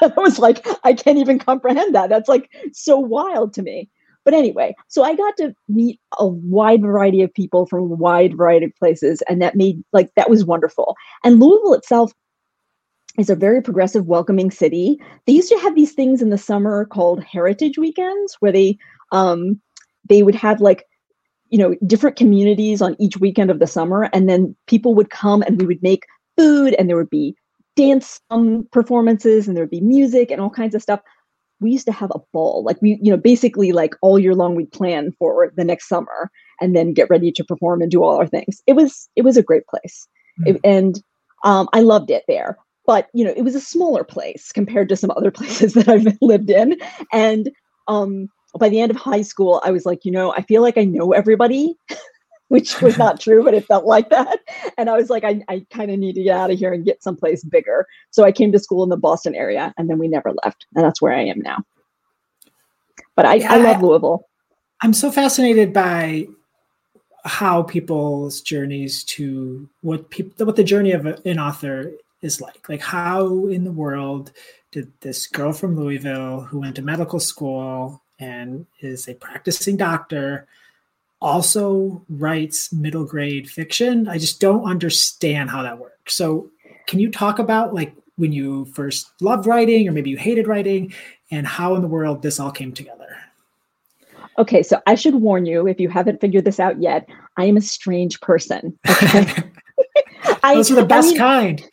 I 0.03 0.13
was 0.17 0.39
like, 0.39 0.67
I 0.85 0.93
can't 0.95 1.19
even 1.19 1.39
comprehend 1.39 1.95
that. 1.95 2.09
That's 2.09 2.29
like 2.29 2.51
so 2.73 2.99
wild 2.99 3.53
to 3.55 3.63
me. 3.63 3.89
But 4.25 4.35
anyway, 4.35 4.75
so 4.89 5.03
I 5.03 5.15
got 5.15 5.37
to 5.39 5.55
meet 5.69 5.99
a 6.19 6.27
wide 6.27 6.83
variety 6.83 7.23
of 7.23 7.33
people 7.33 7.67
from 7.67 7.81
a 7.81 7.95
wide 7.95 8.37
variety 8.37 8.67
of 8.67 8.77
places. 8.79 9.23
And 9.29 9.41
that 9.41 9.57
made 9.57 9.83
like, 9.93 10.11
that 10.17 10.31
was 10.31 10.45
wonderful. 10.45 10.95
And 11.25 11.41
Louisville 11.41 11.75
itself 11.75 12.13
is 13.19 13.31
a 13.31 13.35
very 13.35 13.63
progressive, 13.63 14.07
welcoming 14.07 14.51
city. 14.51 14.99
They 15.27 15.33
used 15.33 15.49
to 15.51 15.59
have 15.59 15.75
these 15.75 15.93
things 15.93 16.23
in 16.23 16.31
the 16.31 16.39
summer 16.39 16.85
called 16.85 17.25
heritage 17.25 17.79
weekends 17.79 18.37
where 18.41 18.53
they, 18.53 18.79
um, 19.11 19.61
they 20.09 20.23
would 20.23 20.35
have 20.35 20.61
like 20.61 20.87
you 21.51 21.59
know 21.59 21.75
different 21.87 22.17
communities 22.17 22.81
on 22.81 22.97
each 22.99 23.19
weekend 23.19 23.51
of 23.51 23.59
the 23.59 23.67
summer 23.67 24.09
and 24.13 24.29
then 24.29 24.55
people 24.67 24.95
would 24.95 25.11
come 25.11 25.43
and 25.43 25.61
we 25.61 25.67
would 25.67 25.83
make 25.83 26.05
food 26.37 26.75
and 26.75 26.89
there 26.89 26.97
would 26.97 27.11
be 27.11 27.35
dance 27.77 28.21
um, 28.31 28.67
performances 28.73 29.47
and 29.49 29.57
there 29.57 29.65
would 29.65 29.71
be 29.71 29.81
music 29.81 30.31
and 30.31 30.41
all 30.41 30.51
kinds 30.51 30.75
of 30.75 30.83
stuff 30.83 31.01
we 31.61 31.71
used 31.71 31.87
to 31.87 31.93
have 31.93 32.11
a 32.15 32.21
ball. 32.33 32.65
Like 32.65 32.81
we, 32.81 32.99
you 33.03 33.11
know, 33.11 33.17
basically 33.17 33.73
like 33.73 33.95
all 34.03 34.19
year 34.19 34.35
long 34.35 34.55
we'd 34.55 34.73
plan 34.73 35.13
for 35.19 35.53
the 35.57 35.65
next 35.65 35.89
summer 35.89 36.31
and 36.61 36.75
then 36.75 36.95
get 36.95 37.11
ready 37.11 37.31
to 37.33 37.45
perform 37.45 37.83
and 37.83 37.91
do 37.91 38.03
all 38.03 38.17
our 38.17 38.27
things. 38.27 38.63
It 38.67 38.73
was 38.75 39.09
it 39.17 39.23
was 39.23 39.37
a 39.37 39.43
great 39.43 39.67
place. 39.67 40.09
Mm. 40.41 40.55
It- 40.55 40.61
and 40.65 41.03
um, 41.45 41.69
I 41.73 41.81
loved 41.81 42.11
it 42.11 42.25
there. 42.29 42.59
But 42.87 43.09
you 43.15 43.25
know, 43.25 43.33
it 43.37 43.43
was 43.43 43.55
a 43.55 43.61
smaller 43.61 44.05
place 44.05 44.53
compared 44.53 44.89
to 44.89 44.97
some 44.97 45.11
other 45.13 45.31
places 45.39 45.75
that 45.75 45.89
I've 45.89 46.17
lived 46.21 46.51
in. 46.51 46.77
And 47.13 47.51
um, 47.89 48.29
by 48.59 48.69
the 48.69 48.81
end 48.81 48.91
of 48.91 48.97
high 48.97 49.23
school, 49.23 49.61
I 49.65 49.71
was 49.71 49.87
like, 49.87 50.05
you 50.05 50.11
know, 50.11 50.33
I 50.33 50.43
feel 50.43 50.63
like 50.63 50.79
I 50.79 50.85
know 50.85 51.13
everybody, 51.13 51.77
which 52.51 52.83
was 52.83 52.99
not 52.99 53.21
true, 53.25 53.45
but 53.45 53.55
it 53.55 53.65
felt 53.65 53.85
like 53.85 54.11
that. 54.11 54.41
And 54.77 54.91
I 54.91 54.97
was 54.97 55.09
like, 55.09 55.23
I, 55.23 55.41
I 55.49 55.65
kind 55.71 55.89
of 55.89 56.01
need 56.01 56.17
to 56.17 56.23
get 56.25 56.37
out 56.37 56.51
of 56.51 56.59
here 56.59 56.73
and 56.73 56.85
get 56.85 57.01
someplace 57.01 57.45
bigger. 57.45 57.87
So 58.11 58.25
I 58.25 58.33
came 58.33 58.51
to 58.51 58.59
school 58.59 58.83
in 58.83 58.89
the 58.89 58.97
Boston 58.97 59.37
area, 59.37 59.73
and 59.79 59.89
then 59.89 59.99
we 59.99 60.09
never 60.09 60.33
left, 60.45 60.67
and 60.75 60.85
that's 60.85 61.01
where 61.01 61.13
I 61.13 61.23
am 61.23 61.41
now. 61.41 61.59
But 63.15 63.27
I, 63.27 63.39
I 63.47 63.59
love 63.59 63.83
Louisville. 63.83 64.27
I'm 64.83 64.93
so 64.93 65.13
fascinated 65.13 65.73
by 65.73 66.27
how 67.25 67.63
people's 67.63 68.41
journeys 68.41 69.05
to 69.05 69.69
what 69.83 70.11
people 70.11 70.47
what 70.47 70.57
the 70.57 70.65
journey 70.65 70.91
of 70.91 71.07
an 71.07 71.39
author 71.39 71.93
is 72.21 72.41
like. 72.41 72.69
Like 72.69 72.81
how 72.81 73.47
in 73.47 73.63
the 73.63 73.73
world 73.73 74.33
did 74.73 74.91
this 75.03 75.29
girl 75.29 75.53
from 75.53 75.77
Louisville 75.77 76.41
who 76.41 76.61
went 76.61 76.77
to 76.77 76.83
medical 76.83 77.21
school 77.21 78.03
and 78.19 78.67
is 78.81 79.07
a 79.07 79.15
practicing 79.15 79.77
doctor 79.77 80.49
also 81.21 82.03
writes 82.09 82.73
middle 82.73 83.05
grade 83.05 83.49
fiction? 83.49 84.09
I 84.09 84.19
just 84.19 84.41
don't 84.41 84.65
understand 84.65 85.51
how 85.51 85.63
that 85.63 85.79
works. 85.79 86.15
So 86.17 86.51
can 86.87 86.99
you 86.99 87.11
talk 87.11 87.39
about 87.39 87.75
like 87.75 87.95
when 88.17 88.33
you 88.33 88.67
first 88.67 89.13
loved 89.21 89.47
writing 89.47 89.89
or 89.89 89.93
maybe 89.93 90.11
you 90.11 90.17
hated 90.17 90.47
writing 90.47 90.93
and 91.31 91.47
how 91.47 91.75
in 91.75 91.83
the 91.83 91.89
world 91.89 92.23
this 92.23 92.41
all 92.41 92.51
came 92.51 92.73
together? 92.73 93.17
Okay, 94.39 94.63
so 94.63 94.81
I 94.87 94.95
should 94.95 95.17
warn 95.17 95.45
you 95.45 95.67
if 95.67 95.79
you 95.79 95.89
haven't 95.89 96.21
figured 96.21 96.45
this 96.45 96.61
out 96.61 96.81
yet, 96.81 97.07
I 97.37 97.45
am 97.45 97.57
a 97.57 97.61
strange 97.61 98.21
person. 98.21 98.79
Okay. 98.89 99.27
I, 100.43 100.55
Those 100.55 100.71
are 100.71 100.77
the 100.77 100.83
I 100.83 100.87
best 100.87 101.09
mean, 101.09 101.19
kind. 101.19 101.69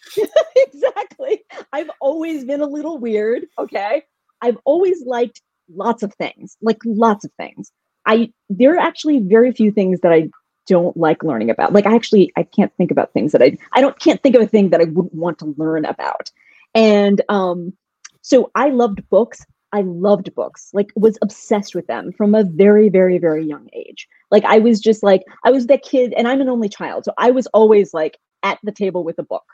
exactly. 0.56 1.44
I've 1.72 1.89
always 2.01 2.44
been 2.46 2.62
a 2.62 2.66
little 2.66 2.98
weird. 2.98 3.46
Okay. 3.58 4.04
I've 4.42 4.58
always 4.66 5.04
liked 5.06 5.42
lots 5.74 6.04
of 6.04 6.13
things, 6.16 6.58
like 6.62 6.77
lots 6.86 7.25
of 7.25 7.32
things. 7.38 7.72
I 8.07 8.31
there 8.49 8.73
are 8.73 8.79
actually 8.79 9.19
very 9.19 9.51
few 9.51 9.71
things 9.71 9.99
that 9.99 10.11
I 10.11 10.29
don't 10.65 10.97
like 10.97 11.23
learning 11.23 11.49
about. 11.49 11.73
Like 11.73 11.85
I 11.85 11.95
actually 11.95 12.31
I 12.35 12.43
can't 12.43 12.73
think 12.77 12.89
about 12.89 13.13
things 13.13 13.31
that 13.33 13.41
I 13.41 13.57
I 13.73 13.81
don't 13.81 13.99
can't 13.99 14.21
think 14.23 14.35
of 14.35 14.41
a 14.41 14.47
thing 14.47 14.69
that 14.69 14.81
I 14.81 14.85
wouldn't 14.85 15.13
want 15.13 15.39
to 15.39 15.53
learn 15.57 15.85
about. 15.85 16.31
And 16.73 17.21
um 17.29 17.73
so 18.21 18.51
I 18.55 18.69
loved 18.69 19.07
books. 19.09 19.45
I 19.73 19.81
loved 19.81 20.33
books. 20.33 20.71
Like 20.73 20.91
was 20.95 21.17
obsessed 21.21 21.75
with 21.75 21.87
them 21.87 22.11
from 22.11 22.33
a 22.33 22.43
very 22.43 22.89
very 22.89 23.17
very 23.17 23.45
young 23.45 23.69
age. 23.73 24.07
Like 24.31 24.45
I 24.45 24.59
was 24.59 24.79
just 24.79 25.03
like 25.03 25.23
I 25.43 25.51
was 25.51 25.67
that 25.67 25.83
kid 25.83 26.13
and 26.13 26.27
I'm 26.27 26.41
an 26.41 26.49
only 26.49 26.69
child. 26.69 27.05
So 27.05 27.13
I 27.17 27.31
was 27.31 27.47
always 27.47 27.93
like 27.93 28.17
at 28.43 28.59
the 28.63 28.71
table 28.71 29.03
with 29.03 29.19
a 29.19 29.23
book. 29.23 29.45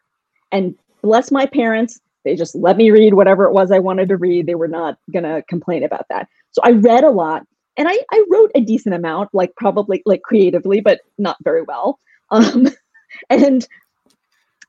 And 0.52 0.76
bless 1.02 1.32
my 1.32 1.48
parents, 1.48 2.00
they 2.24 2.36
just 2.36 2.56
let 2.56 2.78
me 2.78 2.92
read 2.92 3.16
whatever 3.16 3.46
it 3.46 3.54
was 3.54 3.72
I 3.72 3.80
wanted 3.80 4.10
to 4.10 4.18
read. 4.18 4.46
They 4.46 4.56
were 4.56 4.68
not 4.68 4.98
going 5.12 5.24
to 5.24 5.44
complain 5.48 5.84
about 5.84 6.06
that. 6.10 6.28
So 6.52 6.62
I 6.64 6.72
read 6.72 7.04
a 7.04 7.10
lot 7.10 7.46
and 7.78 7.88
I, 7.88 7.98
I 8.12 8.26
wrote 8.30 8.52
a 8.56 8.62
decent 8.62 8.96
amount, 8.96 9.30
like 9.34 9.56
probably 9.56 10.02
like 10.06 10.22
creatively, 10.22 10.82
but 10.82 11.02
not 11.18 11.38
very 11.44 11.62
well. 11.64 12.00
Um, 12.30 12.68
and 13.30 13.68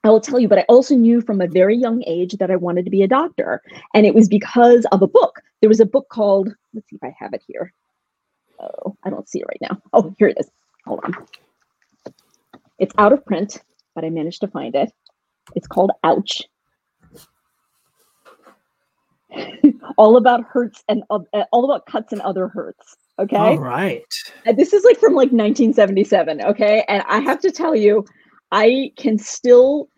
I 0.05 0.11
will 0.11 0.21
tell 0.21 0.39
you, 0.39 0.49
but 0.49 0.59
I 0.59 0.67
also 0.69 0.95
knew 0.95 1.21
from 1.21 1.41
a 1.41 1.47
very 1.47 1.77
young 1.77 2.03
age 2.07 2.35
that 2.35 2.51
I 2.51 2.57
wanted 2.57 2.85
to 2.85 2.91
be 2.91 3.03
a 3.03 3.09
doctor. 3.09 3.63
And 3.95 4.05
it 4.07 4.15
was 4.15 4.29
because 4.29 4.87
of 4.93 5.03
a 5.03 5.07
book. 5.07 5.41
There 5.61 5.69
was 5.69 5.81
a 5.81 5.87
book 5.87 6.09
called, 6.11 6.55
let's 6.75 6.89
see 6.91 6.97
if 6.97 7.05
I 7.05 7.15
have 7.19 7.33
it 7.33 7.43
here. 7.47 7.73
Oh, 8.61 8.97
I 9.03 9.11
don't 9.11 9.29
see 9.29 9.41
it 9.41 9.47
right 9.49 9.71
now. 9.71 9.81
Oh, 9.93 10.15
here 10.19 10.29
it 10.29 10.37
is. 10.39 10.51
Hold 10.87 11.01
on. 11.05 11.15
It's 12.79 12.95
out 12.99 13.13
of 13.13 13.25
print, 13.25 13.63
but 13.95 14.05
I 14.05 14.11
managed 14.11 14.41
to 14.43 14.49
find 14.49 14.75
it. 14.75 14.93
It's 15.55 15.67
called 15.67 15.93
Ouch. 16.03 16.43
all 19.97 20.17
about 20.17 20.45
hurts 20.45 20.83
and 20.89 21.03
uh, 21.11 21.19
all 21.53 21.65
about 21.65 21.87
cuts 21.87 22.13
and 22.13 22.21
other 22.23 22.49
hurts. 22.49 22.97
Okay. 23.19 23.37
All 23.37 23.59
right. 23.59 24.03
And 24.45 24.59
this 24.59 24.73
is 24.73 24.85
like 24.85 24.99
from 24.99 25.15
like 25.15 25.31
1977 25.31 26.43
okay 26.43 26.85
and 26.89 27.03
i 27.09 27.21
have 27.21 27.41
to 27.41 27.51
tell 27.51 27.75
you 27.75 28.05
i 28.53 28.91
can 28.97 29.19
still 29.19 29.89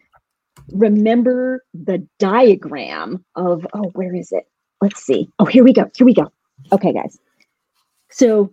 remember 0.73 1.65
the 1.75 2.07
diagram 2.19 3.25
of 3.35 3.67
oh 3.73 3.91
where 3.95 4.15
is 4.15 4.33
it 4.33 4.45
let's 4.81 5.05
see 5.05 5.29
oh 5.39 5.45
here 5.45 5.65
we 5.65 5.73
go 5.73 5.89
here 5.97 6.05
we 6.05 6.15
go 6.15 6.31
okay 6.73 6.93
guys 6.93 7.19
so 8.11 8.53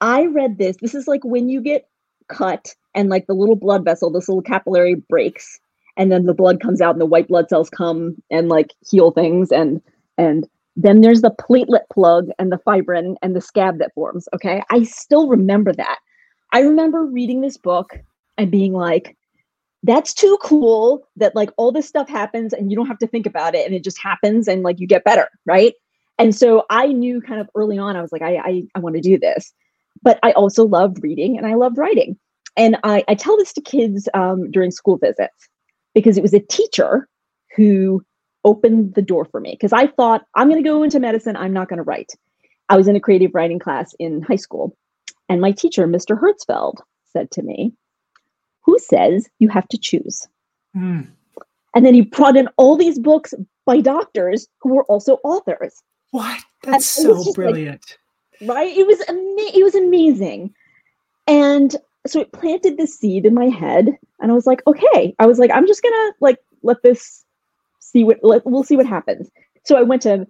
i 0.00 0.26
read 0.26 0.58
this 0.58 0.76
this 0.82 0.94
is 0.94 1.06
like 1.08 1.24
when 1.24 1.48
you 1.48 1.60
get 1.60 1.88
cut 2.28 2.74
and 2.94 3.08
like 3.08 3.26
the 3.26 3.34
little 3.34 3.56
blood 3.56 3.84
vessel 3.84 4.10
this 4.10 4.28
little 4.28 4.42
capillary 4.42 4.94
breaks 5.08 5.58
and 5.96 6.10
then 6.10 6.26
the 6.26 6.34
blood 6.34 6.60
comes 6.60 6.80
out 6.80 6.94
and 6.94 7.00
the 7.00 7.06
white 7.06 7.28
blood 7.28 7.48
cells 7.48 7.70
come 7.70 8.16
and 8.30 8.48
like 8.48 8.72
heal 8.88 9.10
things 9.10 9.52
and 9.52 9.80
and 10.18 10.48
then 10.76 11.00
there's 11.00 11.20
the 11.20 11.34
platelet 11.40 11.88
plug 11.92 12.28
and 12.38 12.50
the 12.50 12.58
fibrin 12.58 13.16
and 13.22 13.36
the 13.36 13.40
scab 13.40 13.78
that 13.78 13.92
forms. 13.94 14.28
Okay. 14.34 14.62
I 14.70 14.84
still 14.84 15.28
remember 15.28 15.72
that. 15.72 15.98
I 16.52 16.60
remember 16.60 17.04
reading 17.04 17.40
this 17.40 17.56
book 17.56 17.98
and 18.38 18.50
being 18.50 18.72
like, 18.72 19.16
that's 19.82 20.14
too 20.14 20.38
cool 20.42 21.06
that 21.16 21.34
like 21.34 21.50
all 21.56 21.72
this 21.72 21.88
stuff 21.88 22.08
happens 22.08 22.52
and 22.52 22.70
you 22.70 22.76
don't 22.76 22.86
have 22.86 22.98
to 22.98 23.06
think 23.06 23.26
about 23.26 23.54
it 23.54 23.66
and 23.66 23.74
it 23.74 23.84
just 23.84 24.00
happens 24.00 24.48
and 24.48 24.62
like 24.62 24.80
you 24.80 24.86
get 24.86 25.04
better. 25.04 25.28
Right. 25.44 25.74
And 26.18 26.34
so 26.34 26.64
I 26.70 26.86
knew 26.86 27.20
kind 27.20 27.40
of 27.40 27.50
early 27.54 27.78
on, 27.78 27.96
I 27.96 28.02
was 28.02 28.12
like, 28.12 28.22
I, 28.22 28.36
I, 28.36 28.62
I 28.74 28.78
want 28.78 28.94
to 28.96 29.02
do 29.02 29.18
this. 29.18 29.52
But 30.02 30.18
I 30.22 30.32
also 30.32 30.64
loved 30.66 31.02
reading 31.02 31.36
and 31.36 31.46
I 31.46 31.54
loved 31.54 31.78
writing. 31.78 32.18
And 32.56 32.76
I, 32.84 33.04
I 33.08 33.14
tell 33.14 33.36
this 33.36 33.52
to 33.54 33.60
kids 33.60 34.08
um, 34.14 34.50
during 34.50 34.70
school 34.70 34.98
visits 34.98 35.48
because 35.94 36.16
it 36.16 36.22
was 36.22 36.34
a 36.34 36.40
teacher 36.40 37.08
who 37.56 38.02
opened 38.44 38.94
the 38.94 39.02
door 39.02 39.24
for 39.24 39.40
me 39.40 39.52
because 39.52 39.72
I 39.72 39.86
thought 39.86 40.26
I'm 40.34 40.48
going 40.48 40.62
to 40.62 40.68
go 40.68 40.82
into 40.82 41.00
medicine. 41.00 41.36
I'm 41.36 41.52
not 41.52 41.68
going 41.68 41.78
to 41.78 41.82
write. 41.84 42.12
I 42.68 42.76
was 42.76 42.88
in 42.88 42.96
a 42.96 43.00
creative 43.00 43.34
writing 43.34 43.58
class 43.58 43.94
in 43.98 44.22
high 44.22 44.36
school, 44.36 44.76
and 45.28 45.40
my 45.40 45.52
teacher, 45.52 45.86
Mr. 45.86 46.18
Hertzfeld, 46.20 46.78
said 47.12 47.30
to 47.32 47.42
me, 47.42 47.72
Who 48.62 48.78
says 48.78 49.28
you 49.38 49.48
have 49.48 49.68
to 49.68 49.78
choose? 49.78 50.26
Hmm. 50.74 51.02
And 51.74 51.84
then 51.86 51.94
he 51.94 52.02
brought 52.02 52.36
in 52.36 52.48
all 52.56 52.76
these 52.76 52.98
books 52.98 53.32
by 53.64 53.80
doctors 53.80 54.46
who 54.60 54.74
were 54.74 54.84
also 54.84 55.18
authors, 55.24 55.82
What? 56.10 56.40
That's 56.62 56.86
so 56.86 57.14
just 57.14 57.26
like- 57.28 57.34
brilliant. 57.34 57.98
right? 58.42 58.76
It 58.76 58.86
was 58.86 59.00
ama- 59.08 59.52
it 59.58 59.62
was 59.62 59.74
amazing. 59.74 60.54
And 61.26 61.74
so 62.06 62.20
it 62.20 62.32
planted 62.32 62.76
the 62.78 62.86
seed 62.86 63.26
in 63.26 63.34
my 63.34 63.46
head, 63.46 63.96
and 64.20 64.32
I 64.32 64.34
was 64.34 64.46
like, 64.46 64.62
okay. 64.66 65.14
I 65.18 65.26
was 65.26 65.38
like, 65.38 65.50
I'm 65.52 65.66
just 65.66 65.82
gonna 65.82 66.12
like 66.20 66.38
let 66.62 66.82
this 66.82 67.24
see 67.92 68.04
what 68.04 68.18
let, 68.22 68.44
we'll 68.46 68.64
see 68.64 68.76
what 68.76 68.86
happens. 68.86 69.30
So 69.64 69.76
I 69.76 69.82
went 69.82 70.02
to 70.02 70.26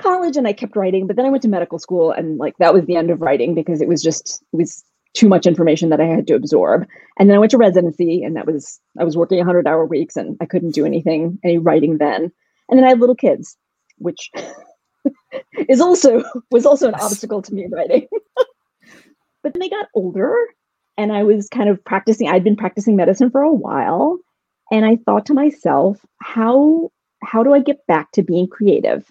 college 0.00 0.36
and 0.36 0.46
I 0.46 0.52
kept 0.52 0.76
writing, 0.76 1.06
but 1.06 1.16
then 1.16 1.26
I 1.26 1.30
went 1.30 1.42
to 1.42 1.48
medical 1.48 1.78
school 1.78 2.10
and 2.10 2.38
like 2.38 2.56
that 2.58 2.74
was 2.74 2.86
the 2.86 2.96
end 2.96 3.10
of 3.10 3.20
writing 3.20 3.54
because 3.54 3.80
it 3.80 3.88
was 3.88 4.02
just 4.02 4.42
it 4.52 4.56
was 4.56 4.84
too 5.14 5.28
much 5.28 5.46
information 5.46 5.90
that 5.90 6.00
I 6.00 6.04
had 6.06 6.26
to 6.28 6.34
absorb. 6.34 6.86
And 7.18 7.28
then 7.28 7.36
I 7.36 7.38
went 7.40 7.50
to 7.50 7.58
residency 7.58 8.22
and 8.22 8.36
that 8.36 8.46
was 8.46 8.80
I 8.98 9.04
was 9.04 9.16
working 9.16 9.38
100 9.38 9.66
hour 9.66 9.84
weeks 9.86 10.16
and 10.16 10.36
I 10.40 10.46
couldn't 10.46 10.74
do 10.74 10.86
anything 10.86 11.38
any 11.44 11.58
writing 11.58 11.98
then. 11.98 12.32
And 12.68 12.78
then 12.78 12.84
I 12.84 12.90
had 12.90 13.00
little 13.00 13.16
kids, 13.16 13.56
which 13.98 14.30
is 15.68 15.80
also 15.80 16.24
was 16.50 16.66
also 16.66 16.88
an 16.88 16.94
Yes. 16.94 17.04
obstacle 17.12 17.42
to 17.42 17.54
me 17.54 17.66
writing. 17.70 18.06
but 19.42 19.52
then 19.52 19.60
they 19.60 19.68
got 19.68 19.88
older 19.94 20.34
and 20.96 21.12
I 21.12 21.24
was 21.24 21.48
kind 21.48 21.68
of 21.68 21.84
practicing 21.84 22.28
I'd 22.28 22.44
been 22.44 22.56
practicing 22.56 22.96
medicine 22.96 23.30
for 23.30 23.42
a 23.42 23.52
while 23.52 24.18
and 24.70 24.84
I 24.84 24.96
thought 24.96 25.26
to 25.26 25.34
myself, 25.34 26.04
how 26.22 26.90
how 27.22 27.42
do 27.42 27.52
I 27.52 27.60
get 27.60 27.86
back 27.86 28.12
to 28.12 28.22
being 28.22 28.48
creative? 28.48 29.10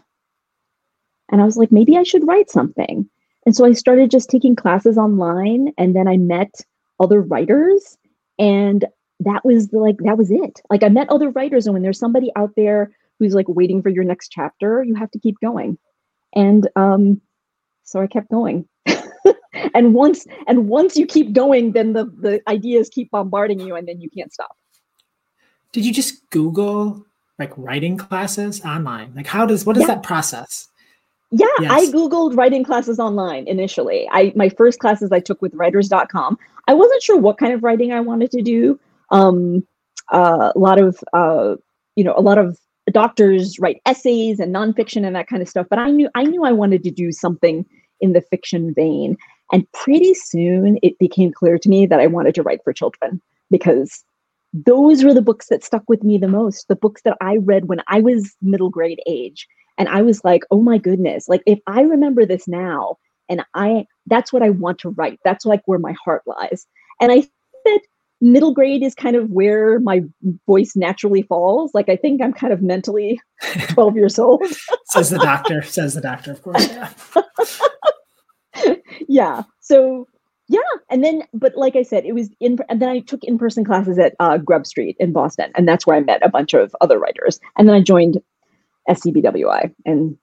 And 1.31 1.41
I 1.41 1.45
was 1.45 1.57
like, 1.57 1.71
maybe 1.71 1.95
I 1.97 2.03
should 2.03 2.27
write 2.27 2.49
something. 2.49 3.07
And 3.45 3.55
so 3.55 3.65
I 3.65 3.73
started 3.73 4.11
just 4.11 4.29
taking 4.29 4.55
classes 4.55 4.97
online 4.97 5.73
and 5.77 5.95
then 5.95 6.07
I 6.07 6.17
met 6.17 6.53
other 6.99 7.21
writers 7.21 7.97
and 8.37 8.85
that 9.21 9.43
was 9.45 9.71
like 9.73 9.97
that 9.99 10.17
was 10.17 10.31
it. 10.31 10.61
Like 10.69 10.83
I 10.83 10.89
met 10.89 11.09
other 11.09 11.29
writers 11.29 11.65
and 11.65 11.73
when 11.73 11.83
there's 11.83 11.99
somebody 11.99 12.31
out 12.35 12.51
there 12.55 12.91
who's 13.19 13.33
like 13.33 13.47
waiting 13.47 13.81
for 13.81 13.89
your 13.89 14.03
next 14.03 14.29
chapter, 14.29 14.83
you 14.83 14.95
have 14.95 15.11
to 15.11 15.19
keep 15.19 15.35
going. 15.41 15.77
And 16.35 16.69
um 16.75 17.21
so 17.83 17.99
I 17.99 18.07
kept 18.07 18.29
going. 18.29 18.67
and 19.73 19.93
once 19.93 20.25
and 20.47 20.67
once 20.67 20.95
you 20.95 21.05
keep 21.05 21.33
going 21.33 21.73
then 21.73 21.93
the 21.93 22.05
the 22.05 22.41
ideas 22.47 22.89
keep 22.89 23.11
bombarding 23.11 23.59
you 23.59 23.75
and 23.75 23.87
then 23.87 23.99
you 24.01 24.09
can't 24.09 24.33
stop. 24.33 24.55
Did 25.71 25.85
you 25.85 25.93
just 25.93 26.29
Google 26.31 27.05
like 27.37 27.51
writing 27.57 27.97
classes 27.97 28.63
online? 28.65 29.13
Like 29.15 29.27
how 29.27 29.45
does 29.45 29.65
what 29.65 29.77
is 29.77 29.81
Yeah. 29.81 29.87
that 29.87 30.03
process? 30.03 30.67
Yeah, 31.31 31.45
I 31.59 31.85
googled 31.93 32.35
writing 32.35 32.63
classes 32.63 32.99
online 32.99 33.47
initially. 33.47 34.09
I 34.11 34.33
my 34.35 34.49
first 34.49 34.79
classes 34.79 35.11
I 35.11 35.19
took 35.19 35.41
with 35.41 35.53
writers.com. 35.53 36.37
I 36.67 36.73
wasn't 36.73 37.03
sure 37.03 37.17
what 37.17 37.37
kind 37.37 37.53
of 37.53 37.63
writing 37.63 37.91
I 37.91 37.99
wanted 38.01 38.31
to 38.31 38.41
do. 38.41 38.79
Um 39.11 39.65
uh, 40.11 40.51
a 40.55 40.59
lot 40.59 40.79
of 40.79 40.97
uh 41.13 41.55
you 41.95 42.03
know, 42.03 42.15
a 42.17 42.21
lot 42.21 42.37
of 42.39 42.57
doctors 42.91 43.59
write 43.59 43.79
essays 43.85 44.39
and 44.39 44.55
nonfiction 44.55 45.05
and 45.05 45.15
that 45.15 45.27
kind 45.27 45.43
of 45.43 45.49
stuff. 45.49 45.67
But 45.69 45.77
I 45.77 45.91
knew 45.91 46.09
I 46.15 46.23
knew 46.23 46.43
I 46.45 46.51
wanted 46.51 46.83
to 46.85 46.91
do 46.91 47.11
something 47.11 47.63
in 48.01 48.13
the 48.13 48.21
fiction 48.21 48.73
vein. 48.73 49.15
And 49.51 49.71
pretty 49.73 50.13
soon 50.15 50.79
it 50.81 50.97
became 50.97 51.31
clear 51.31 51.57
to 51.59 51.69
me 51.69 51.85
that 51.85 51.99
I 51.99 52.07
wanted 52.07 52.33
to 52.35 52.43
write 52.43 52.63
for 52.63 52.73
children 52.73 53.21
because 53.51 54.03
those 54.53 55.03
were 55.03 55.13
the 55.13 55.21
books 55.21 55.47
that 55.49 55.63
stuck 55.63 55.83
with 55.87 56.03
me 56.03 56.17
the 56.17 56.27
most. 56.27 56.67
The 56.67 56.75
books 56.75 57.01
that 57.03 57.17
I 57.21 57.37
read 57.37 57.67
when 57.67 57.81
I 57.87 58.01
was 58.01 58.35
middle 58.41 58.69
grade 58.69 59.01
age. 59.07 59.47
And 59.77 59.87
I 59.87 60.01
was 60.01 60.23
like, 60.23 60.43
oh 60.51 60.61
my 60.61 60.77
goodness, 60.77 61.29
like 61.29 61.41
if 61.45 61.59
I 61.67 61.81
remember 61.81 62.25
this 62.25 62.47
now, 62.47 62.97
and 63.29 63.45
I 63.53 63.85
that's 64.07 64.33
what 64.33 64.41
I 64.41 64.49
want 64.49 64.79
to 64.79 64.89
write. 64.89 65.19
That's 65.23 65.45
like 65.45 65.61
where 65.65 65.79
my 65.79 65.93
heart 66.03 66.23
lies. 66.25 66.65
And 66.99 67.11
I 67.11 67.21
think 67.21 67.31
that 67.65 67.79
middle 68.21 68.53
grade 68.53 68.83
is 68.83 68.95
kind 68.95 69.15
of 69.15 69.29
where 69.29 69.79
my 69.79 70.01
voice 70.47 70.75
naturally 70.75 71.21
falls. 71.21 71.71
Like 71.73 71.89
I 71.89 71.95
think 71.95 72.21
I'm 72.21 72.33
kind 72.33 72.51
of 72.51 72.61
mentally 72.61 73.21
12 73.69 73.95
years 73.95 74.19
old. 74.19 74.43
says 74.85 75.11
the 75.11 75.19
doctor. 75.19 75.61
Says 75.61 75.93
the 75.93 76.01
doctor, 76.01 76.31
of 76.31 76.41
course. 76.41 76.67
Yeah. 76.67 76.91
yeah. 79.07 79.43
So 79.61 80.07
yeah, 80.49 80.59
and 80.89 81.03
then 81.03 81.23
but 81.31 81.55
like 81.55 81.75
I 81.75 81.83
said, 81.83 82.05
it 82.05 82.13
was 82.13 82.29
in 82.39 82.57
and 82.69 82.81
then 82.81 82.89
I 82.89 82.99
took 82.99 83.23
in-person 83.23 83.63
classes 83.63 83.99
at 83.99 84.15
uh, 84.19 84.37
Grub 84.37 84.65
Street 84.65 84.97
in 84.99 85.13
Boston, 85.13 85.51
and 85.55 85.67
that's 85.67 85.85
where 85.85 85.95
I 85.95 85.99
met 85.99 86.25
a 86.25 86.29
bunch 86.29 86.55
of 86.55 86.75
other 86.81 86.97
writers. 86.97 87.39
And 87.55 87.67
then 87.67 87.75
I 87.75 87.81
joined 87.81 88.19
SCBWI, 88.89 89.73
and 89.85 90.17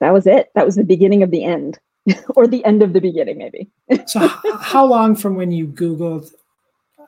that 0.00 0.12
was 0.12 0.26
it. 0.26 0.50
That 0.54 0.66
was 0.66 0.76
the 0.76 0.84
beginning 0.84 1.22
of 1.22 1.30
the 1.30 1.44
end. 1.44 1.78
or 2.36 2.46
the 2.46 2.64
end 2.64 2.82
of 2.82 2.92
the 2.92 3.00
beginning, 3.00 3.38
maybe. 3.38 3.68
so, 4.06 4.26
how 4.58 4.84
long 4.84 5.14
from 5.14 5.34
when 5.34 5.50
you 5.50 5.66
Googled 5.66 6.32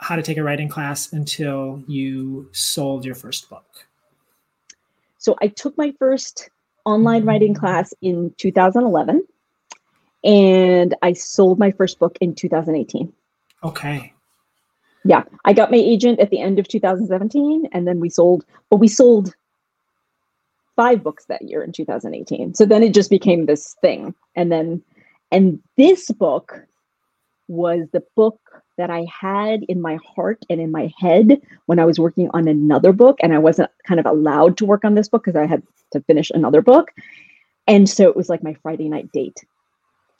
how 0.00 0.16
to 0.16 0.22
take 0.22 0.36
a 0.36 0.42
writing 0.42 0.68
class 0.68 1.12
until 1.12 1.82
you 1.86 2.48
sold 2.52 3.04
your 3.04 3.14
first 3.14 3.48
book? 3.48 3.86
So, 5.18 5.36
I 5.40 5.48
took 5.48 5.76
my 5.76 5.92
first 5.98 6.50
online 6.84 7.24
writing 7.24 7.54
class 7.54 7.92
in 8.02 8.34
2011, 8.38 9.26
and 10.24 10.94
I 11.02 11.12
sold 11.12 11.58
my 11.58 11.70
first 11.70 11.98
book 11.98 12.18
in 12.20 12.34
2018. 12.34 13.12
Okay. 13.64 14.12
Yeah, 15.04 15.24
I 15.44 15.52
got 15.52 15.70
my 15.70 15.78
agent 15.78 16.20
at 16.20 16.30
the 16.30 16.40
end 16.40 16.58
of 16.58 16.68
2017, 16.68 17.68
and 17.72 17.88
then 17.88 17.98
we 17.98 18.08
sold, 18.08 18.44
but 18.70 18.76
we 18.76 18.88
sold 18.88 19.34
five 20.76 21.02
books 21.02 21.24
that 21.26 21.42
year 21.42 21.62
in 21.62 21.72
2018. 21.72 22.54
So 22.54 22.64
then 22.64 22.82
it 22.82 22.94
just 22.94 23.10
became 23.10 23.46
this 23.46 23.76
thing. 23.80 24.14
And 24.36 24.50
then, 24.50 24.82
and 25.30 25.60
this 25.76 26.10
book 26.10 26.66
was 27.48 27.88
the 27.92 28.02
book 28.16 28.40
that 28.78 28.90
I 28.90 29.06
had 29.20 29.64
in 29.64 29.80
my 29.80 29.98
heart 30.14 30.44
and 30.48 30.60
in 30.60 30.70
my 30.70 30.92
head 30.98 31.40
when 31.66 31.78
I 31.78 31.84
was 31.84 31.98
working 31.98 32.30
on 32.32 32.48
another 32.48 32.92
book. 32.92 33.18
And 33.22 33.34
I 33.34 33.38
wasn't 33.38 33.70
kind 33.86 34.00
of 34.00 34.06
allowed 34.06 34.56
to 34.58 34.64
work 34.64 34.84
on 34.84 34.94
this 34.94 35.08
book 35.08 35.24
because 35.24 35.36
I 35.36 35.46
had 35.46 35.62
to 35.92 36.00
finish 36.00 36.30
another 36.30 36.62
book. 36.62 36.90
And 37.66 37.88
so 37.88 38.08
it 38.08 38.16
was 38.16 38.28
like 38.28 38.42
my 38.42 38.54
Friday 38.54 38.88
night 38.88 39.12
date. 39.12 39.44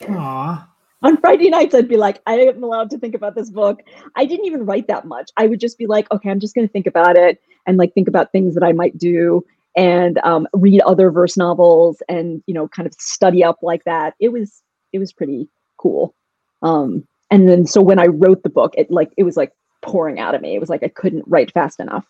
Aww. 0.02 0.66
On 1.04 1.16
Friday 1.16 1.50
nights, 1.50 1.74
I'd 1.74 1.88
be 1.88 1.96
like, 1.96 2.22
I 2.26 2.34
am 2.34 2.62
allowed 2.62 2.90
to 2.90 2.98
think 2.98 3.14
about 3.14 3.34
this 3.34 3.50
book. 3.50 3.80
I 4.14 4.24
didn't 4.24 4.46
even 4.46 4.64
write 4.64 4.86
that 4.86 5.04
much. 5.04 5.30
I 5.36 5.46
would 5.46 5.58
just 5.58 5.76
be 5.76 5.86
like, 5.86 6.08
okay, 6.12 6.30
I'm 6.30 6.38
just 6.38 6.54
going 6.54 6.66
to 6.66 6.72
think 6.72 6.86
about 6.86 7.16
it 7.16 7.40
and 7.66 7.76
like 7.76 7.92
think 7.92 8.06
about 8.06 8.30
things 8.30 8.54
that 8.54 8.62
I 8.62 8.72
might 8.72 8.96
do 8.98 9.44
and 9.76 10.18
um, 10.18 10.46
read 10.52 10.80
other 10.82 11.10
verse 11.10 11.36
novels 11.36 12.02
and 12.08 12.42
you 12.46 12.54
know 12.54 12.68
kind 12.68 12.86
of 12.86 12.94
study 12.94 13.42
up 13.42 13.58
like 13.62 13.84
that 13.84 14.14
it 14.20 14.30
was 14.30 14.62
it 14.92 14.98
was 14.98 15.12
pretty 15.12 15.48
cool 15.78 16.14
um, 16.62 17.06
and 17.30 17.48
then 17.48 17.66
so 17.66 17.80
when 17.80 17.98
i 17.98 18.06
wrote 18.06 18.42
the 18.42 18.50
book 18.50 18.74
it 18.76 18.90
like 18.90 19.10
it 19.16 19.22
was 19.22 19.36
like 19.36 19.52
pouring 19.80 20.20
out 20.20 20.34
of 20.34 20.42
me 20.42 20.54
it 20.54 20.60
was 20.60 20.68
like 20.68 20.82
i 20.82 20.88
couldn't 20.88 21.24
write 21.26 21.52
fast 21.52 21.80
enough 21.80 22.06